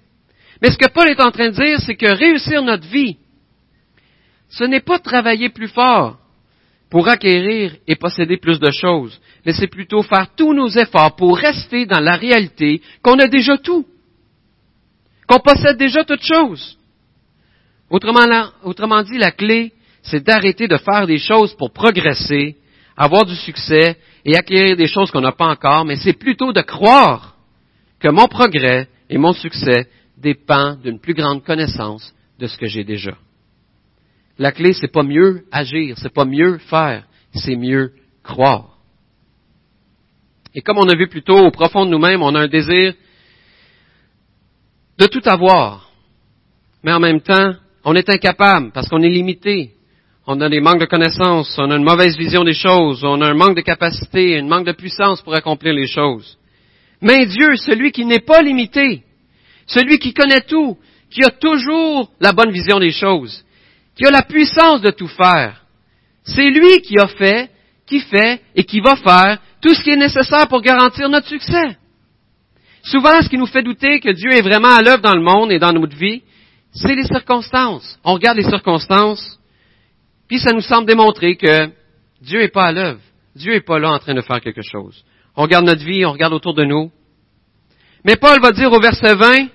[0.62, 3.16] Mais ce que Paul est en train de dire, c'est que réussir notre vie,
[4.48, 6.18] ce n'est pas travailler plus fort
[6.92, 11.38] pour acquérir et posséder plus de choses, mais c'est plutôt faire tous nos efforts pour
[11.38, 13.86] rester dans la réalité qu'on a déjà tout,
[15.26, 16.76] qu'on possède déjà toutes choses.
[17.88, 22.56] Autrement, autrement dit, la clé, c'est d'arrêter de faire des choses pour progresser,
[22.94, 26.60] avoir du succès et acquérir des choses qu'on n'a pas encore, mais c'est plutôt de
[26.60, 27.36] croire
[28.00, 32.84] que mon progrès et mon succès dépend d'une plus grande connaissance de ce que j'ai
[32.84, 33.16] déjà.
[34.38, 37.92] La clé, c'est pas mieux agir, c'est pas mieux faire, c'est mieux
[38.22, 38.78] croire.
[40.54, 42.94] Et comme on a vu plus tôt, au profond de nous-mêmes, on a un désir
[44.98, 45.90] de tout avoir.
[46.82, 49.72] Mais en même temps, on est incapable parce qu'on est limité.
[50.26, 53.26] On a des manques de connaissances, on a une mauvaise vision des choses, on a
[53.26, 56.38] un manque de capacité, un manque de puissance pour accomplir les choses.
[57.00, 59.02] Mais Dieu, celui qui n'est pas limité,
[59.66, 60.78] celui qui connaît tout,
[61.10, 63.44] qui a toujours la bonne vision des choses,
[63.96, 65.62] qui a la puissance de tout faire,
[66.24, 67.50] c'est lui qui a fait,
[67.86, 71.76] qui fait et qui va faire tout ce qui est nécessaire pour garantir notre succès.
[72.82, 75.52] Souvent, ce qui nous fait douter que Dieu est vraiment à l'œuvre dans le monde
[75.52, 76.22] et dans notre vie,
[76.72, 77.98] c'est les circonstances.
[78.02, 79.38] On regarde les circonstances,
[80.26, 81.70] puis ça nous semble démontrer que
[82.20, 83.00] Dieu n'est pas à l'œuvre.
[83.36, 85.04] Dieu n'est pas là en train de faire quelque chose.
[85.36, 86.90] On regarde notre vie, on regarde autour de nous.
[88.04, 89.48] Mais Paul va dire au verset 20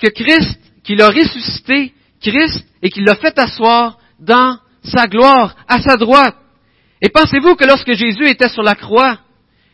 [0.00, 5.80] que Christ, qu'il a ressuscité Christ et qu'il l'a fait asseoir dans sa gloire, à
[5.80, 6.36] sa droite.
[7.00, 9.18] Et pensez-vous que lorsque Jésus était sur la croix,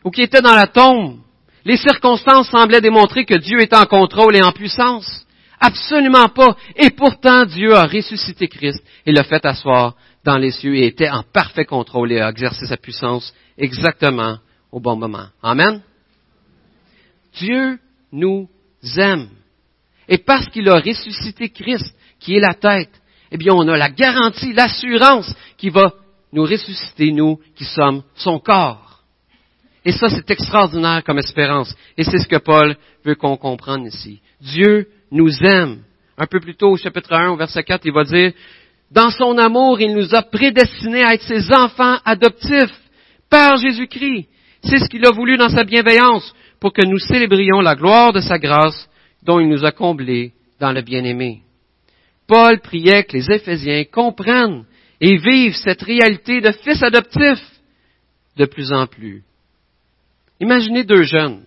[0.05, 1.19] ou qu'il était dans la tombe,
[1.65, 5.27] les circonstances semblaient démontrer que Dieu était en contrôle et en puissance?
[5.61, 6.57] Absolument pas.
[6.77, 9.95] Et pourtant, Dieu a ressuscité Christ et l'a fait asseoir
[10.25, 14.39] dans les cieux et était en parfait contrôle et a exercé sa puissance exactement
[14.71, 15.27] au bon moment.
[15.43, 15.83] Amen.
[17.35, 17.79] Dieu
[18.13, 18.49] nous
[18.97, 19.29] aime.
[20.09, 22.91] Et parce qu'il a ressuscité Christ, qui est la tête,
[23.31, 25.93] eh bien, on a la garantie, l'assurance qu'il va
[26.33, 29.03] nous ressusciter, nous qui sommes son corps.
[29.85, 31.75] Et ça, c'est extraordinaire comme espérance.
[31.97, 34.21] Et c'est ce que Paul veut qu'on comprenne ici.
[34.41, 35.83] Dieu nous aime.
[36.17, 38.33] Un peu plus tôt, au chapitre 1, au verset 4, il va dire,
[38.91, 42.75] dans son amour, il nous a prédestinés à être ses enfants adoptifs
[43.31, 44.27] par Jésus-Christ.
[44.63, 48.21] C'est ce qu'il a voulu dans sa bienveillance pour que nous célébrions la gloire de
[48.21, 48.89] sa grâce
[49.29, 51.43] dont il nous a comblés dans le bien-aimé.
[52.27, 54.65] Paul priait que les Éphésiens comprennent
[55.03, 57.39] et vivent cette réalité de fils adoptif
[58.39, 59.23] de plus en plus.
[60.41, 61.43] Imaginez deux jeunes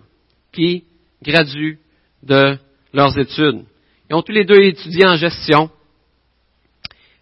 [0.52, 0.84] qui
[1.24, 1.80] graduent
[2.22, 2.56] de
[2.94, 3.66] leurs études.
[4.10, 5.72] Ils ont tous les deux étudié en gestion.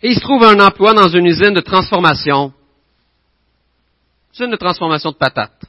[0.02, 2.52] Et ils se trouvent un emploi dans une usine de transformation.
[4.34, 5.69] Usine de transformation de patates.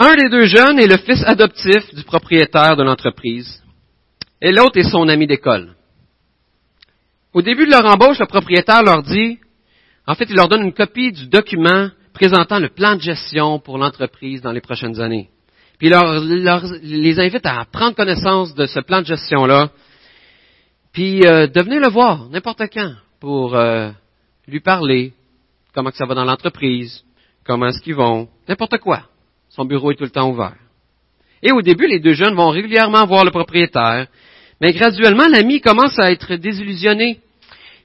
[0.00, 3.62] Un des deux jeunes est le fils adoptif du propriétaire de l'entreprise.
[4.40, 5.74] Et l'autre est son ami d'école.
[7.32, 9.38] Au début de leur embauche, le propriétaire leur dit,
[10.06, 13.76] en fait, il leur donne une copie du document présentant le plan de gestion pour
[13.76, 15.30] l'entreprise dans les prochaines années.
[15.78, 19.70] Puis il les invite à prendre connaissance de ce plan de gestion-là,
[20.92, 23.90] puis euh, de venir le voir n'importe quand pour euh,
[24.46, 25.12] lui parler,
[25.74, 27.04] comment que ça va dans l'entreprise,
[27.44, 29.04] comment est-ce qu'ils vont, n'importe quoi.
[29.58, 30.54] Son bureau est tout le temps ouvert.
[31.42, 34.06] Et au début, les deux jeunes vont régulièrement voir le propriétaire,
[34.60, 37.18] mais graduellement, l'ami commence à être désillusionné,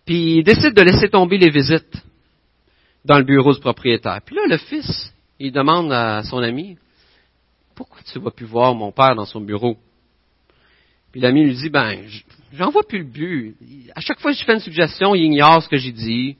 [0.05, 1.97] puis il décide de laisser tomber les visites
[3.03, 4.19] dans le bureau du propriétaire.
[4.23, 6.77] Puis là, le fils, il demande à son ami,
[7.73, 9.75] pourquoi tu ne vas plus voir mon père dans son bureau?
[11.11, 12.03] Puis l'ami lui dit, ben,
[12.53, 13.55] j'en vois plus le but.
[13.95, 16.37] À chaque fois que je fais une suggestion, il ignore ce que j'ai dit.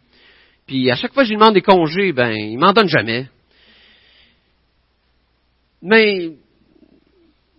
[0.67, 3.27] Puis à chaque fois que je lui demande des congés, ben, il m'en donne jamais.
[5.83, 6.31] Mais,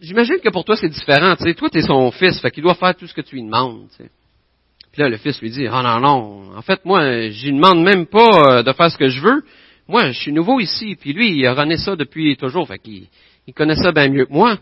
[0.01, 1.37] j'imagine que pour toi, c'est différent.
[1.37, 3.37] Tu sais, toi, tu es son fils, fait qu'il doit faire tout ce que tu
[3.37, 3.87] lui demandes.
[4.93, 7.83] Puis là, le fils lui dit, ah non, non, en fait, moi, je lui demande
[7.83, 9.43] même pas euh, de faire ce que je veux.
[9.89, 13.09] Moi, je suis nouveau ici, puis lui, il rené ça depuis toujours, fait qu'il
[13.47, 14.59] il connaît ça bien mieux que moi.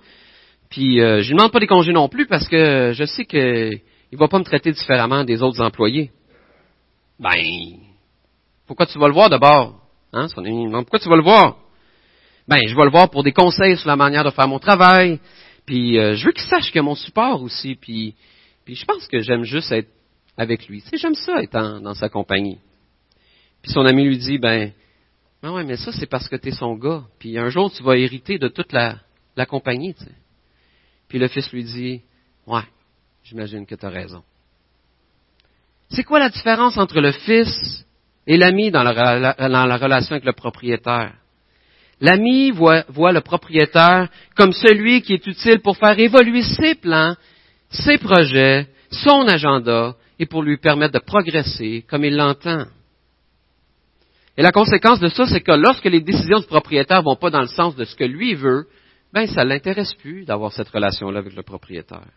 [0.68, 3.80] Puis euh, je lui demande pas des congés non plus parce que je sais qu'il
[4.12, 6.10] ne va pas me traiter différemment des autres employés.
[7.20, 7.30] Ben,
[8.66, 9.80] pourquoi tu vas le voir d'abord?
[10.12, 11.56] Hein, son ami pourquoi tu vas le voir?
[12.48, 15.20] Ben, je vais le voir pour des conseils sur la manière de faire mon travail.
[15.64, 17.76] Puis euh, je veux qu'il sache qu'il a mon support aussi.
[17.76, 18.14] Puis,
[18.64, 19.88] puis je pense que j'aime juste être
[20.36, 20.82] avec lui.
[20.82, 22.58] Tu sais, j'aime ça être dans sa compagnie.
[23.62, 24.72] Puis son ami lui dit, ben,
[25.42, 27.04] ben ouais, mais ça c'est parce que tu es son gars.
[27.18, 28.96] Puis un jour tu vas hériter de toute la,
[29.36, 29.94] la compagnie.
[29.94, 30.10] Tu sais.
[31.08, 32.00] Puis le fils lui dit,
[32.46, 32.62] ouais,
[33.22, 34.22] j'imagine que tu as raison.
[35.90, 37.86] C'est quoi la différence entre le fils
[38.26, 41.14] et l'ami dans la, dans la relation avec le propriétaire?
[42.02, 47.14] L'ami voit, le propriétaire comme celui qui est utile pour faire évoluer ses plans,
[47.70, 52.66] ses projets, son agenda, et pour lui permettre de progresser comme il l'entend.
[54.36, 57.40] Et la conséquence de ça, c'est que lorsque les décisions du propriétaire vont pas dans
[57.40, 58.66] le sens de ce que lui veut,
[59.12, 62.10] ben ça l'intéresse plus d'avoir cette relation-là avec le propriétaire.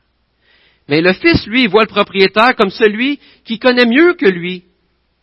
[0.89, 4.63] Mais le fils, lui, voit le propriétaire comme celui qui connaît mieux que lui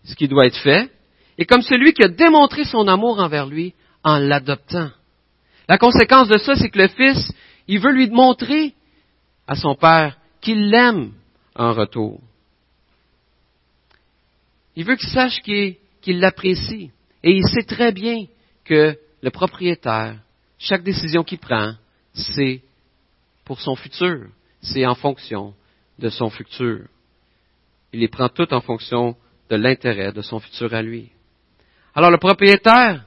[0.04, 0.88] ce qui doit être fait,
[1.38, 3.74] et comme celui qui a démontré son amour envers lui
[4.05, 4.90] en l'adoptant.
[5.68, 7.32] La conséquence de ça, c'est que le fils,
[7.68, 8.74] il veut lui montrer
[9.46, 11.12] à son père qu'il l'aime
[11.55, 12.20] en retour.
[14.74, 15.78] Il veut qu'il sache qu'il
[16.20, 16.90] l'apprécie.
[17.22, 18.26] Et il sait très bien
[18.64, 20.16] que le propriétaire,
[20.59, 21.74] chaque décision qu'il prend,
[22.14, 22.62] c'est
[23.44, 24.26] pour son futur.
[24.61, 25.55] C'est en fonction
[25.98, 26.86] de son futur.
[27.92, 29.16] Il les prend toutes en fonction
[29.50, 31.11] de l'intérêt de son futur à lui.
[31.94, 33.05] Alors le propriétaire,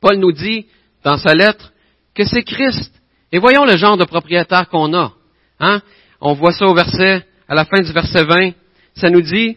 [0.00, 0.66] Paul nous dit
[1.04, 1.72] dans sa lettre
[2.14, 2.92] que c'est Christ.
[3.32, 5.12] Et voyons le genre de propriétaire qu'on a.
[5.60, 5.80] Hein?
[6.20, 8.52] On voit ça au verset, à la fin du verset 20.
[8.94, 9.56] Ça nous dit,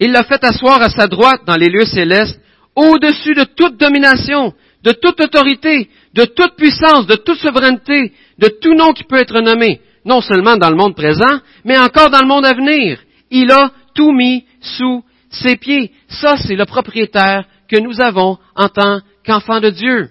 [0.00, 2.40] il l'a fait asseoir à sa droite dans les lieux célestes,
[2.74, 8.74] au-dessus de toute domination, de toute autorité, de toute puissance, de toute souveraineté, de tout
[8.74, 12.26] nom qui peut être nommé, non seulement dans le monde présent, mais encore dans le
[12.26, 12.98] monde à venir.
[13.30, 15.92] Il a tout mis sous ses pieds.
[16.08, 20.10] Ça, c'est le propriétaire que nous avons en tant qu'enfant de Dieu.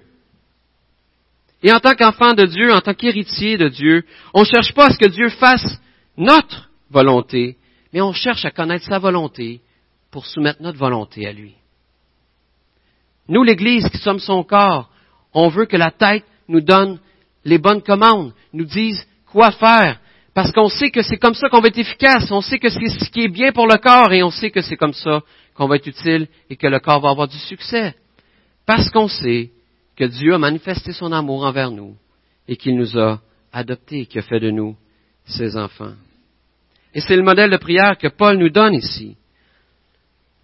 [1.61, 4.03] Et en tant qu'enfant de Dieu, en tant qu'héritier de Dieu,
[4.34, 5.80] on ne cherche pas à ce que Dieu fasse
[6.18, 7.57] notre volonté,
[7.93, 9.61] mais on cherche à connaître sa volonté
[10.11, 11.53] pour soumettre notre volonté à lui.
[13.30, 14.89] Nous, l'Église, qui sommes son corps,
[15.34, 16.99] on veut que la tête nous donne
[17.45, 19.99] les bonnes commandes, nous dise quoi faire,
[20.34, 22.89] parce qu'on sait que c'est comme ça qu'on va être efficace, on sait que c'est
[22.89, 25.22] ce qui est bien pour le corps et on sait que c'est comme ça
[25.53, 27.95] qu'on va être utile et que le corps va avoir du succès.
[28.66, 29.51] Parce qu'on sait
[29.95, 31.95] que Dieu a manifesté son amour envers nous
[32.47, 34.76] et qu'il nous a adoptés qu'il a fait de nous
[35.26, 35.93] ses enfants.
[36.93, 39.18] Et c'est le modèle de prière que Paul nous donne ici.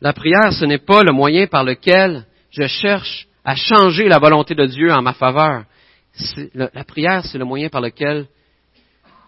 [0.02, 4.56] La prière, ce n'est pas le moyen par lequel je cherche à changer la volonté
[4.56, 5.66] de Dieu en ma faveur.
[6.54, 8.28] La prière, c'est le moyen par lequel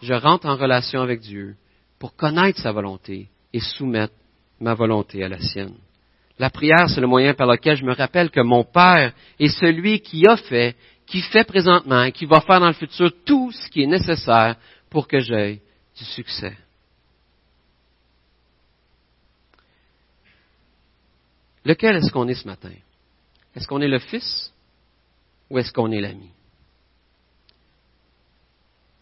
[0.01, 1.55] je rentre en relation avec Dieu
[1.99, 4.13] pour connaître sa volonté et soumettre
[4.59, 5.75] ma volonté à la sienne.
[6.39, 10.01] La prière, c'est le moyen par lequel je me rappelle que mon Père est celui
[10.01, 10.75] qui a fait,
[11.05, 14.55] qui fait présentement et qui va faire dans le futur tout ce qui est nécessaire
[14.89, 15.61] pour que j'aie
[15.97, 16.55] du succès.
[21.63, 22.71] Lequel est-ce qu'on est ce matin?
[23.55, 24.51] Est-ce qu'on est le Fils
[25.49, 26.31] ou est-ce qu'on est l'ami?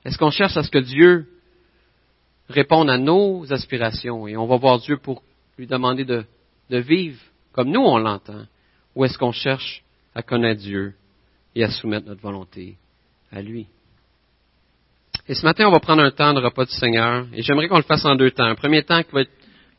[0.04, 1.30] Est-ce qu'on cherche à ce que Dieu
[2.50, 4.28] réponde à nos aspirations?
[4.28, 5.24] Et on va voir Dieu pour
[5.58, 6.26] lui demander de,
[6.70, 7.20] de vivre
[7.52, 8.46] comme nous on l'entend,
[8.96, 9.84] ou est-ce qu'on cherche
[10.16, 10.94] à connaître Dieu
[11.56, 12.78] et à soumettre notre volonté
[13.32, 13.68] à lui?
[15.28, 17.78] Et ce matin, on va prendre un temps de repas du Seigneur, et j'aimerais qu'on
[17.78, 18.46] le fasse en deux temps.
[18.46, 19.32] Un premier temps qui va être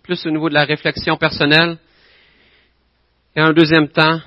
[0.03, 1.79] plus au niveau de la réflexion personnelle,
[3.35, 4.21] et un deuxième temps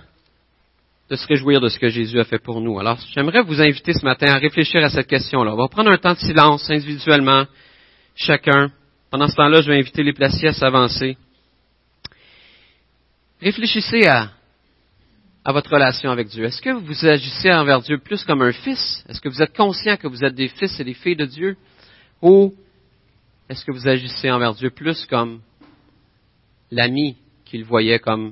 [1.09, 2.80] de se réjouir de ce que Jésus a fait pour nous.
[2.80, 5.53] Alors, j'aimerais vous inviter ce matin à réfléchir à cette question-là.
[5.53, 7.45] On va prendre un temps de silence individuellement,
[8.16, 8.72] chacun.
[9.11, 11.18] Pendant ce temps-là, je vais inviter les placiers à s'avancer.
[13.44, 14.32] Réfléchissez à,
[15.52, 16.46] votre relation avec Dieu.
[16.46, 19.04] Est-ce que vous agissez envers Dieu plus comme un fils?
[19.10, 21.58] Est-ce que vous êtes conscient que vous êtes des fils et des filles de Dieu?
[22.22, 22.54] Ou
[23.50, 25.41] est-ce que vous agissez envers Dieu plus comme
[26.72, 28.32] l'ami qu'il voyait comme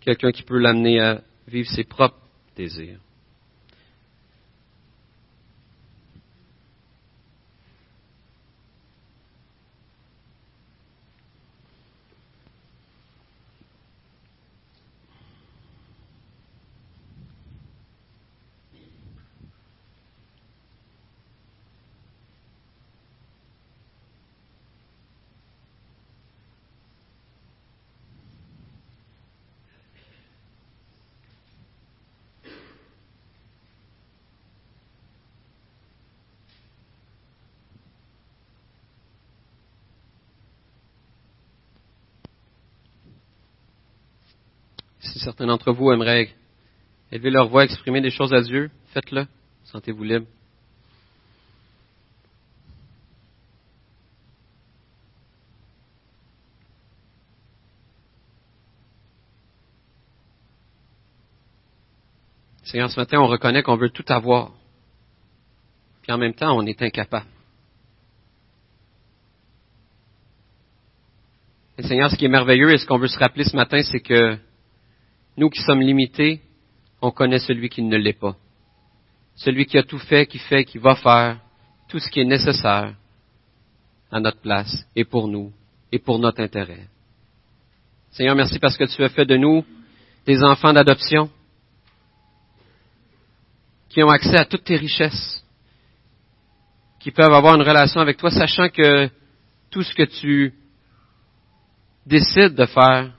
[0.00, 2.16] quelqu'un qui peut l'amener à vivre ses propres
[2.56, 3.00] désirs?
[45.16, 46.28] Si certains d'entre vous aimeraient
[47.10, 49.26] élever leur voix, exprimer des choses à Dieu, faites-le.
[49.64, 50.26] Sentez-vous libre.
[62.64, 64.52] Seigneur, ce matin, on reconnaît qu'on veut tout avoir.
[66.02, 67.24] Puis en même temps, on est incapable.
[71.78, 74.00] Et Seigneur, ce qui est merveilleux et ce qu'on veut se rappeler ce matin, c'est
[74.00, 74.38] que
[75.36, 76.40] nous qui sommes limités,
[77.02, 78.36] on connaît celui qui ne l'est pas.
[79.34, 81.38] Celui qui a tout fait, qui fait, qui va faire
[81.88, 82.94] tout ce qui est nécessaire
[84.10, 85.52] à notre place et pour nous
[85.92, 86.88] et pour notre intérêt.
[88.12, 89.64] Seigneur, merci parce que tu as fait de nous
[90.24, 91.30] des enfants d'adoption
[93.88, 95.44] qui ont accès à toutes tes richesses,
[96.98, 99.08] qui peuvent avoir une relation avec toi, sachant que
[99.70, 100.54] tout ce que tu
[102.04, 103.12] décides de faire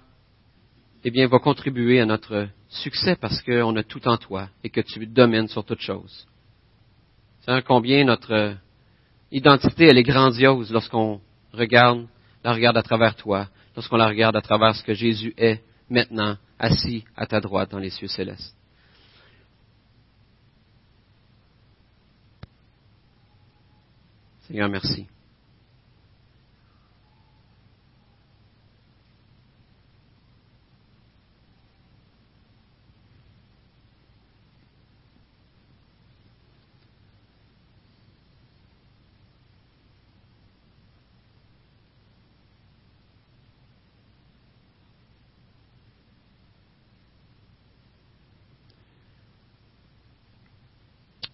[1.04, 4.82] eh bien, va contribuer à notre succès parce qu'on a tout en toi et que
[4.82, 6.28] tu domines sur toute chose.
[7.41, 8.58] Seigneur, combien notre
[9.32, 11.22] identité, elle est grandiose lorsqu'on
[11.54, 12.08] regarde,
[12.43, 16.38] la regarde à travers toi, lorsqu'on la regarde à travers ce que Jésus est maintenant,
[16.60, 18.56] assis à ta droite dans les cieux célestes.
[24.48, 25.08] Seigneur, merci.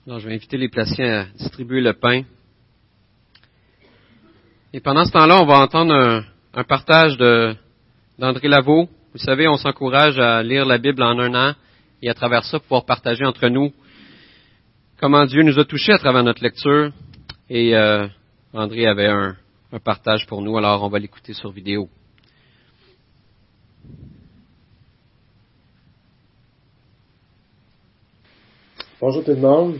[0.05, 2.23] Je vais inviter les placiens à distribuer le pain.
[4.73, 7.15] Et pendant ce temps-là, on va entendre un, partage
[8.19, 8.89] d'André Lavaux.
[9.13, 11.55] Vous savez, on s'encourage à lire la Bible en un an
[12.01, 13.71] et à travers ça pouvoir partager entre nous
[14.99, 16.91] comment Dieu nous a touchés à travers notre lecture.
[17.49, 18.05] Et euh,
[18.53, 19.37] André avait un,
[19.71, 21.87] un partage pour nous, alors on va l'écouter sur vidéo.
[28.99, 29.79] Bonjour tout le monde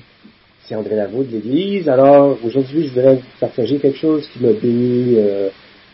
[0.66, 1.90] c'est André Lavaux de l'Église.
[1.90, 5.50] Alors, aujourd'hui, je voudrais partager quelque chose qui m'a béni euh,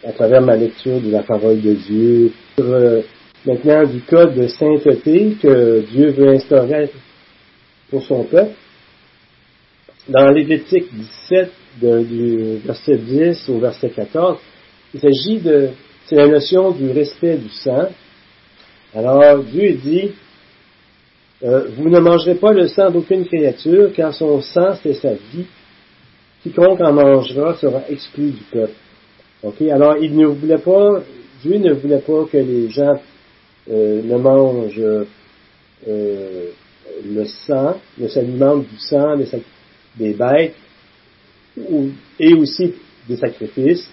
[0.06, 2.32] à travers ma lecture de la parole de Dieu.
[2.60, 3.02] Euh,
[3.46, 6.92] maintenant, du code de sainteté que Dieu veut instaurer
[7.90, 8.52] pour son peuple.
[10.08, 11.52] Dans Lévitique 17,
[11.82, 14.38] du verset 10 au verset 14,
[14.94, 15.70] il s'agit de,
[16.06, 17.90] c'est la notion du respect du sang.
[18.94, 20.12] Alors, Dieu dit,
[21.42, 25.46] euh, vous ne mangerez pas le sang d'aucune créature, car son sang, c'est sa vie.
[26.44, 28.74] Quiconque en mangera sera exclu du peuple.
[29.44, 31.02] Ok, alors il ne voulait pas,
[31.42, 33.00] Dieu ne voulait pas que les gens
[33.70, 35.06] euh, ne mangent
[35.88, 36.50] euh,
[37.06, 39.16] le sang, ne s'alimentent du sang
[39.98, 40.56] des bêtes
[42.20, 42.74] et aussi
[43.08, 43.90] des sacrifices,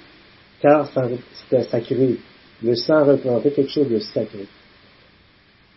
[0.61, 0.89] car
[1.33, 2.17] c'était sacré.
[2.63, 4.47] Le sang représentait quelque chose de sacré.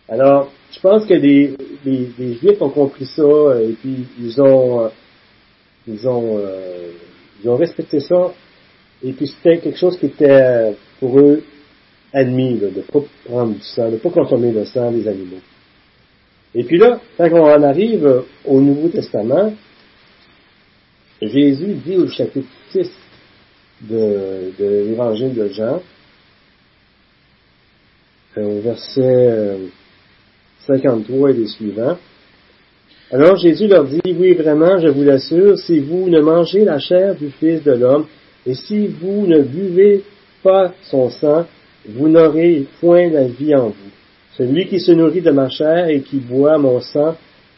[0.08, 4.88] Alors, je pense que les, Juifs ont compris ça euh, et puis ils ont, euh,
[5.86, 6.92] ils ont, euh,
[7.42, 8.32] ils ont respecté ça.
[9.02, 11.42] Et puis c'était quelque chose qui était pour eux
[12.12, 15.40] admis, de ne pas prendre du sang, de ne pas consommer le sang des animaux.
[16.54, 19.54] Et puis là, quand on en arrive au Nouveau Testament,
[21.22, 22.90] Jésus dit au chapitre 6
[23.82, 25.80] de, de l'Évangile de Jean,
[28.36, 29.58] au verset
[30.66, 31.96] 53 et les suivants.
[33.12, 37.16] Alors Jésus leur dit, oui vraiment, je vous l'assure, si vous ne mangez la chair
[37.16, 38.06] du Fils de l'homme,
[38.46, 40.02] et si vous ne buvez
[40.42, 41.46] pas son sang,
[41.88, 43.90] vous n'aurez point la vie en vous.
[44.36, 47.16] Celui qui se nourrit de ma chair et qui boit mon sang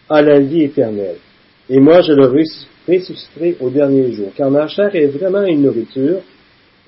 [0.09, 1.19] a la vie éternelle.
[1.69, 2.27] Et moi je le
[2.89, 6.21] ressusciterai au dernier jour, car ma chair est vraiment une nourriture,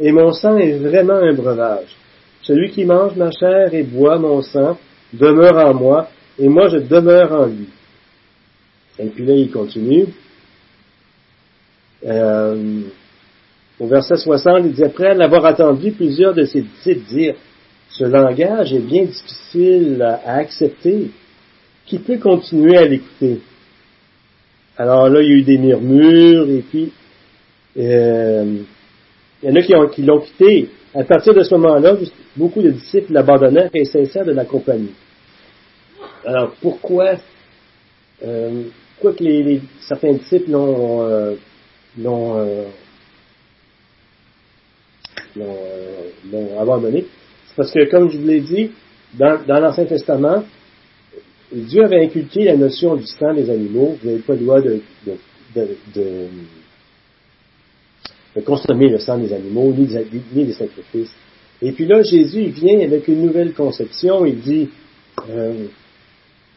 [0.01, 1.97] et mon sang est vraiment un breuvage.
[2.43, 4.79] Celui qui mange ma chair et boit mon sang
[5.19, 6.09] demeure en moi,
[6.39, 7.69] et moi je demeure en lui.
[8.99, 10.07] Et puis là, il continue.
[12.07, 12.83] Euh,
[13.81, 17.35] au verset 60, il dit, après l'avoir attendu, plusieurs de ses disciples dire,
[17.89, 21.11] ce langage est bien difficile à, accepter.
[21.87, 23.41] Qui peut continuer à l'écouter?
[24.77, 26.93] Alors là, il y a eu des murmures, et puis
[27.77, 28.57] euh,
[29.43, 30.71] il y en a qui, ont, qui l'ont quitté.
[30.95, 31.97] À partir de ce moment-là,
[32.37, 34.91] beaucoup de disciples l'abandonnèrent et cessèrent de l'accompagner.
[36.27, 37.17] Alors pourquoi,
[38.25, 38.65] euh,
[38.95, 41.35] pourquoi que les, certains disciples l'ont, euh,
[41.99, 42.65] l'ont, euh,
[45.37, 47.07] l'ont, abandonné?
[47.49, 48.71] C'est parce que, comme je vous l'ai dit,
[49.15, 50.45] dans, l'Ancien Testament,
[51.53, 53.99] Dieu avait inculqué la notion du sang des animaux.
[54.01, 55.17] Vous n'avez pas le droit de, de,
[55.55, 55.69] de,
[58.35, 61.15] de, consommer le sang des animaux, ni des, ni des sacrifices.
[61.63, 64.25] Et puis là, Jésus vient avec une nouvelle conception.
[64.25, 64.71] Il dit,
[65.31, 65.67] euh,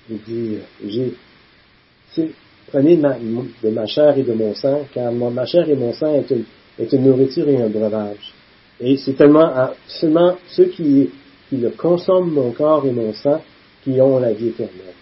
[0.10, 2.32] il dit, j'ai,
[2.68, 6.30] prenez de ma chair et de mon sang, car ma chair et mon sang est
[6.32, 6.46] une,
[6.80, 8.34] est une nourriture et un breuvage.
[8.80, 9.52] Et c'est tellement,
[9.88, 11.10] seulement ceux qui,
[11.50, 13.42] qui le consomment, mon corps et mon sang,
[13.84, 14.94] qui ont la vie éternelle.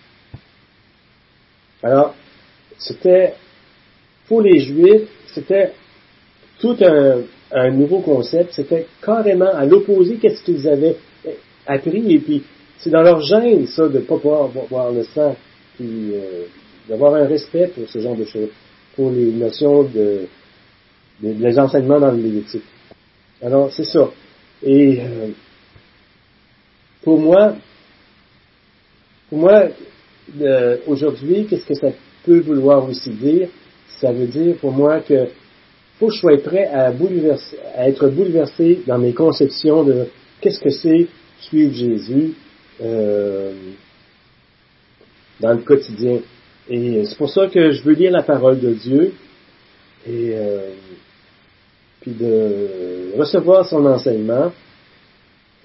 [1.83, 2.15] Alors,
[2.77, 3.33] c'était,
[4.27, 5.73] pour les Juifs, c'était
[6.59, 10.97] tout un, un nouveau concept, c'était carrément à l'opposé qu'est-ce qu'ils avaient
[11.65, 12.43] appris, et puis
[12.79, 15.35] c'est dans leur gêne, ça, de ne pas pouvoir voir le sang,
[15.75, 16.43] puis euh,
[16.87, 18.49] d'avoir un respect pour ce genre de choses,
[18.95, 20.27] pour les notions de,
[21.21, 22.63] les enseignements dans le Lévitique.
[23.41, 24.09] Alors, c'est ça.
[24.63, 25.29] Et euh,
[27.03, 27.55] pour moi,
[29.29, 29.63] pour moi,
[30.87, 31.89] aujourd'hui, qu'est-ce que ça
[32.23, 33.49] peut vouloir aussi dire?
[33.99, 35.27] Ça veut dire pour moi que
[35.99, 40.07] faut que je sois prêt à, bouleverser, à être bouleversé dans mes conceptions de
[40.41, 41.07] qu'est-ce que c'est
[41.39, 42.33] suivre Jésus
[42.81, 43.53] euh,
[45.39, 46.19] dans le quotidien.
[46.69, 49.13] Et c'est pour ça que je veux lire la parole de Dieu
[50.07, 50.71] et euh,
[52.01, 54.51] puis de recevoir son enseignement.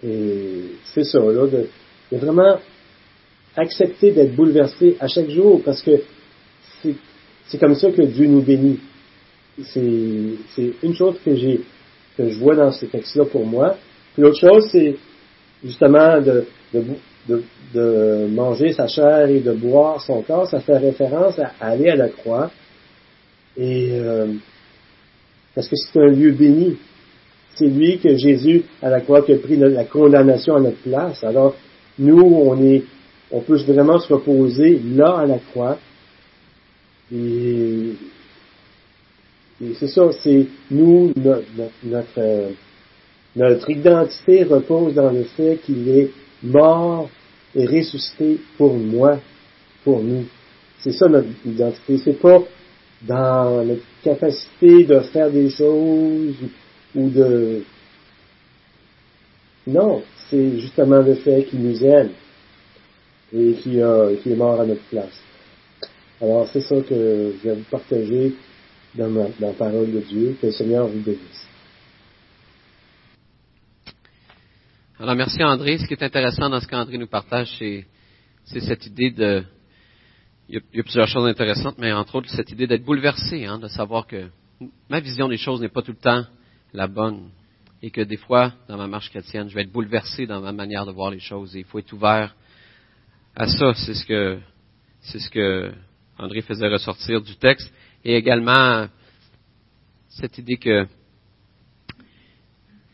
[0.02, 0.62] Et
[0.94, 1.66] c'est ça, là, de,
[2.12, 2.58] de vraiment
[3.56, 6.02] accepter d'être bouleversé à chaque jour parce que
[6.82, 8.78] c'est comme ça que Dieu nous bénit.
[9.62, 11.60] C'est une chose que j'ai
[12.16, 13.76] que je vois dans ce texte-là pour moi.
[14.14, 14.96] Puis l'autre chose, c'est
[15.64, 16.84] justement de, de,
[17.28, 17.42] de,
[17.74, 20.48] de, manger sa chair et de boire son corps.
[20.48, 22.50] Ça fait référence à aller à la croix.
[23.56, 24.26] Et euh,
[25.54, 26.76] parce que c'est un lieu béni.
[27.54, 31.22] C'est lui que Jésus à la croix qui a pris la condamnation à notre place.
[31.24, 31.56] Alors
[31.98, 32.84] nous, on est
[33.30, 35.78] on peut vraiment se reposer là à la croix.
[37.12, 37.92] Et,
[39.78, 41.44] c'est ça, c'est nous, notre,
[41.84, 42.50] notre,
[43.36, 46.10] identité repose dans le fait qu'il est
[46.42, 47.08] mort
[47.54, 49.18] et ressuscité pour moi,
[49.84, 50.24] pour nous.
[50.80, 51.98] C'est ça notre identité.
[51.98, 52.42] C'est pas
[53.02, 56.34] dans notre capacité de faire des choses
[56.94, 57.62] ou de...
[59.66, 62.10] Non, c'est justement le fait qu'il nous aime
[63.32, 63.80] et qui,
[64.22, 65.20] qui est mort à notre place.
[66.20, 68.34] Alors, c'est ça que je vais vous partager
[68.94, 70.36] dans, la parole de Dieu.
[70.40, 71.46] Que le Seigneur vous bénisse.
[75.02, 75.78] Alors, merci André.
[75.78, 77.86] Ce qui est intéressant dans ce qu'André nous partage, c'est,
[78.44, 79.42] cette idée de...
[80.46, 83.68] Il y, a, plusieurs choses intéressantes, mais entre autres, cette idée d'être bouleversé, hein, de
[83.68, 84.28] savoir que
[84.90, 86.26] ma vision des choses n'est pas tout le temps
[86.74, 87.30] la bonne
[87.80, 90.84] et que des fois, dans ma marche chrétienne, je vais être bouleversé dans ma manière
[90.84, 92.36] de voir les choses et il faut être ouvert
[93.34, 93.72] à ça.
[93.72, 94.38] C'est ce que,
[95.00, 95.72] c'est ce que
[96.18, 97.72] André faisait ressortir du texte.
[98.04, 98.86] Et également,
[100.10, 100.86] cette idée que,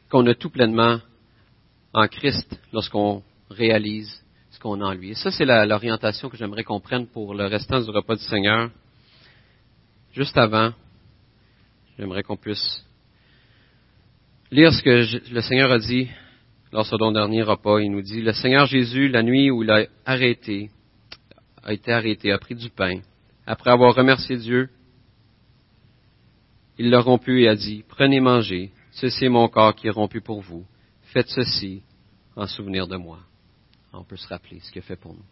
[0.08, 1.00] qu'on a tout pleinement
[1.96, 5.10] en Christ lorsqu'on réalise ce qu'on a en lui.
[5.10, 8.70] Et ça, c'est l'orientation que j'aimerais qu'on prenne pour le restant du repas du Seigneur.
[10.12, 10.72] Juste avant,
[11.98, 12.84] j'aimerais qu'on puisse
[14.50, 16.08] lire ce que le Seigneur a dit
[16.72, 19.70] lors de son dernier repas, il nous dit, le Seigneur Jésus, la nuit où il
[19.70, 20.70] a arrêté,
[21.62, 23.00] a été arrêté, a pris du pain.
[23.46, 24.68] Après avoir remercié Dieu,
[26.78, 30.20] il l'a rompu et a dit, prenez, mangez, ceci est mon corps qui est rompu
[30.20, 30.66] pour vous.
[31.16, 31.82] Faites ceci
[32.36, 33.20] en souvenir de moi.
[33.94, 35.24] On peut se rappeler ce qu'il a fait pour nous.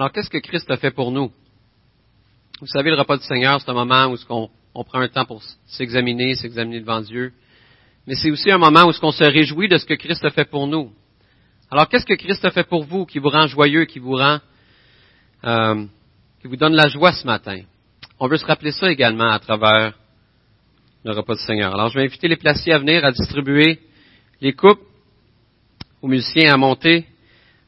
[0.00, 1.30] Alors, qu'est-ce que Christ a fait pour nous?
[2.58, 4.16] Vous savez, le repas du Seigneur, c'est un moment où
[4.74, 7.34] on, prend un temps pour s'examiner, s'examiner devant Dieu.
[8.06, 10.46] Mais c'est aussi un moment où on se réjouit de ce que Christ a fait
[10.46, 10.90] pour nous.
[11.70, 14.38] Alors, qu'est-ce que Christ a fait pour vous qui vous rend joyeux, qui vous rend,
[15.44, 15.84] euh,
[16.40, 17.60] qui vous donne la joie ce matin?
[18.18, 19.92] On veut se rappeler ça également à travers
[21.04, 21.74] le repas du Seigneur.
[21.74, 23.78] Alors, je vais inviter les placiers à venir à distribuer
[24.40, 24.80] les coupes
[26.00, 27.04] aux musiciens à monter.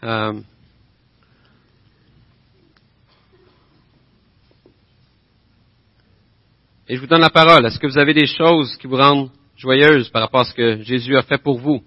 [0.03, 0.41] Euh,
[6.89, 7.65] Et je vous donne la parole.
[7.65, 10.83] Est-ce que vous avez des choses qui vous rendent joyeuses par rapport à ce que
[10.83, 11.83] Jésus a fait pour vous?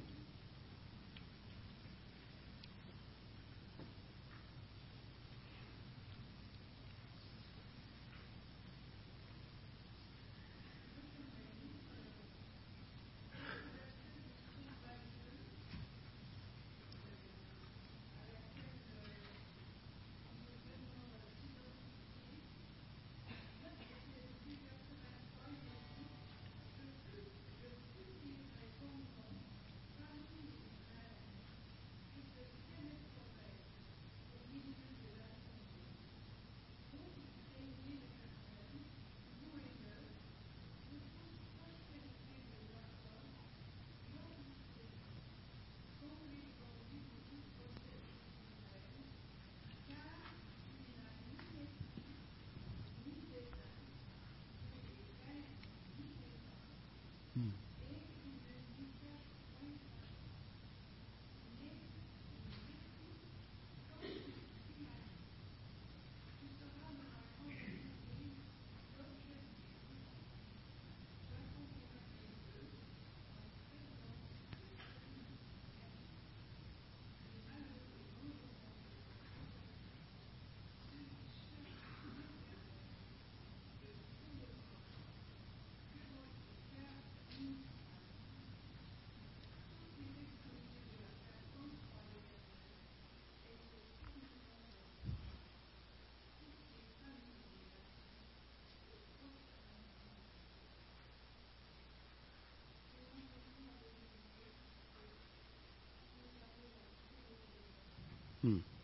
[108.46, 108.75] Hmm.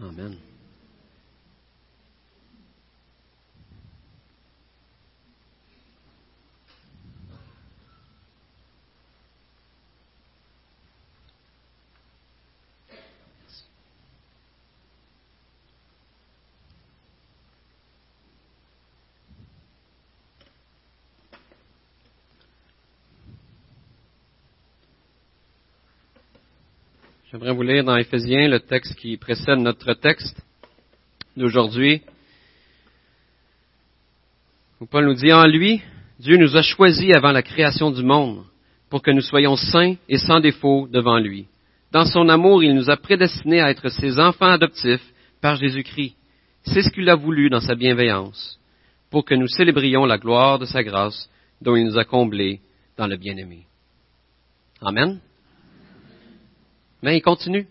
[0.00, 0.55] Amen.
[27.32, 30.40] J'aimerais vous lire dans Éphésiens le texte qui précède notre texte
[31.36, 32.02] d'aujourd'hui.
[34.88, 35.82] Paul nous dit, en lui,
[36.20, 38.44] Dieu nous a choisis avant la création du monde
[38.90, 41.48] pour que nous soyons saints et sans défaut devant lui.
[41.90, 46.14] Dans son amour, il nous a prédestinés à être ses enfants adoptifs par Jésus-Christ.
[46.62, 48.60] C'est ce qu'il a voulu dans sa bienveillance,
[49.10, 51.28] pour que nous célébrions la gloire de sa grâce
[51.60, 52.60] dont il nous a comblés
[52.96, 53.66] dans le bien-aimé.
[54.80, 55.18] Amen.
[57.02, 57.66] Mais il continue.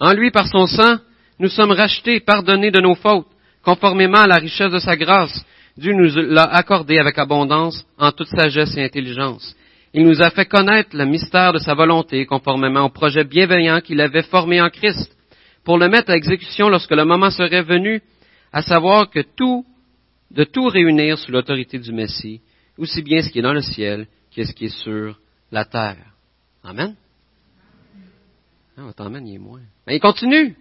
[0.00, 0.98] En lui, par son sang,
[1.38, 3.26] nous sommes rachetés, pardonnés de nos fautes,
[3.62, 5.44] conformément à la richesse de sa grâce.
[5.76, 9.54] Dieu nous l'a accordé avec abondance en toute sagesse et intelligence.
[9.94, 14.00] Il nous a fait connaître le mystère de sa volonté, conformément au projet bienveillant qu'il
[14.00, 15.10] avait formé en Christ,
[15.64, 18.02] pour le mettre à exécution lorsque le moment serait venu,
[18.52, 19.64] à savoir que tout,
[20.30, 22.40] de tout réunir sous l'autorité du Messie,
[22.76, 25.18] aussi bien ce qui est dans le ciel que ce qui est sur
[25.50, 26.04] la terre.
[26.62, 26.94] Amen.
[28.80, 29.60] Ah, votre amène, il est moins.
[29.88, 30.54] Mais il continue.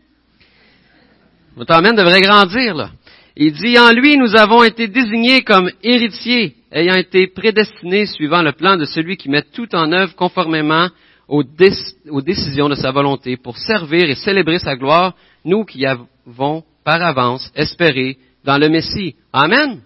[1.55, 2.89] Votre amène devrait grandir, là.
[3.35, 8.53] Il dit, en lui, nous avons été désignés comme héritiers, ayant été prédestinés suivant le
[8.53, 10.89] plan de celui qui met tout en œuvre conformément
[11.27, 15.13] aux décisions de sa volonté pour servir et célébrer sa gloire,
[15.45, 19.15] nous qui avons par avance espéré dans le Messie.
[19.31, 19.81] Amen.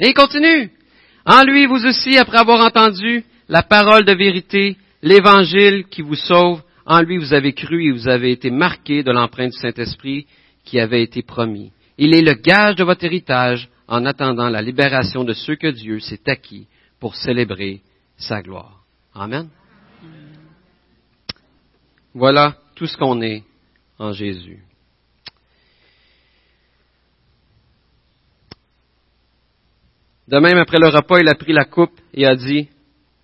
[0.00, 0.72] Et il continue.
[1.24, 6.60] En lui, vous aussi, après avoir entendu la parole de vérité, l'évangile qui vous sauve,
[6.86, 10.26] en lui vous avez cru et vous avez été marqués de l'empreinte du Saint-Esprit
[10.64, 11.72] qui avait été promis.
[11.98, 16.00] Il est le gage de votre héritage en attendant la libération de ceux que Dieu
[16.00, 16.66] s'est acquis
[16.98, 17.82] pour célébrer
[18.16, 18.82] sa gloire.
[19.14, 19.48] Amen.
[22.14, 23.42] Voilà tout ce qu'on est
[23.98, 24.62] en Jésus.
[30.28, 32.68] De même, après le repas, il a pris la coupe et a dit,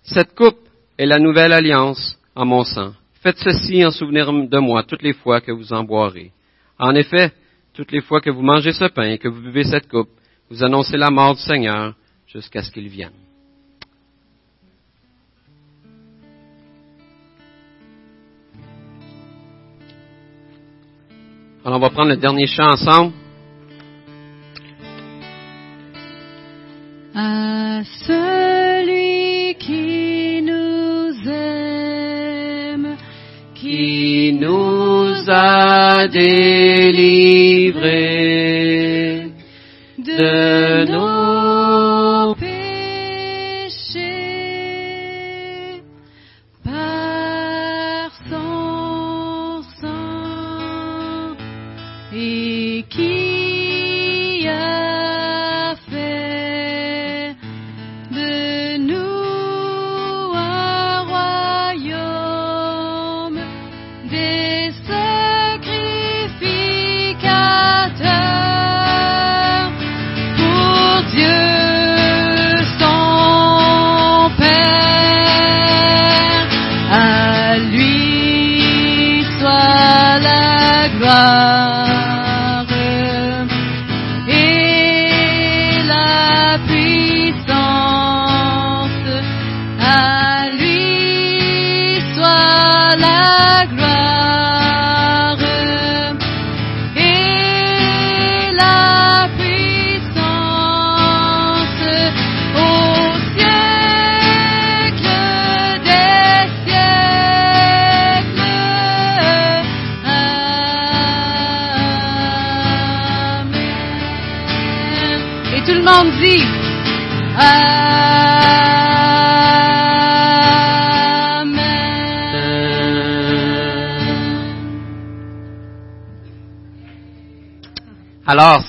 [0.03, 0.59] Cette coupe
[0.97, 2.93] est la nouvelle alliance en mon sang.
[3.21, 6.31] Faites ceci en souvenir de moi toutes les fois que vous en boirez.
[6.77, 7.33] En effet,
[7.73, 10.09] toutes les fois que vous mangez ce pain et que vous buvez cette coupe,
[10.49, 11.95] vous annoncez la mort du Seigneur
[12.27, 13.11] jusqu'à ce qu'il vienne.
[21.65, 23.13] Alors on va prendre le dernier chant ensemble.
[27.13, 30.08] À celui qui
[33.69, 36.97] qui nous a délivrés
[39.99, 41.18] de nos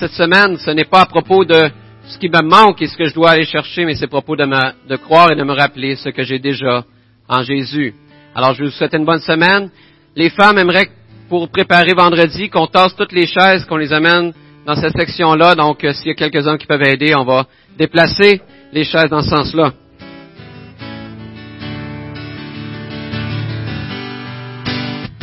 [0.01, 1.69] cette semaine, ce n'est pas à propos de
[2.07, 4.35] ce qui me manque et ce que je dois aller chercher, mais c'est à propos
[4.35, 6.83] de, me- de croire et de me rappeler ce que j'ai déjà
[7.29, 7.93] en Jésus.
[8.33, 9.69] Alors, je vous souhaite une bonne semaine.
[10.15, 10.89] Les femmes aimeraient,
[11.29, 14.33] pour préparer vendredi, qu'on tasse toutes les chaises, qu'on les amène
[14.65, 15.53] dans cette section-là.
[15.53, 17.45] Donc, euh, s'il y a quelques-uns qui peuvent aider, on va
[17.77, 18.41] déplacer
[18.73, 19.73] les chaises dans ce sens-là.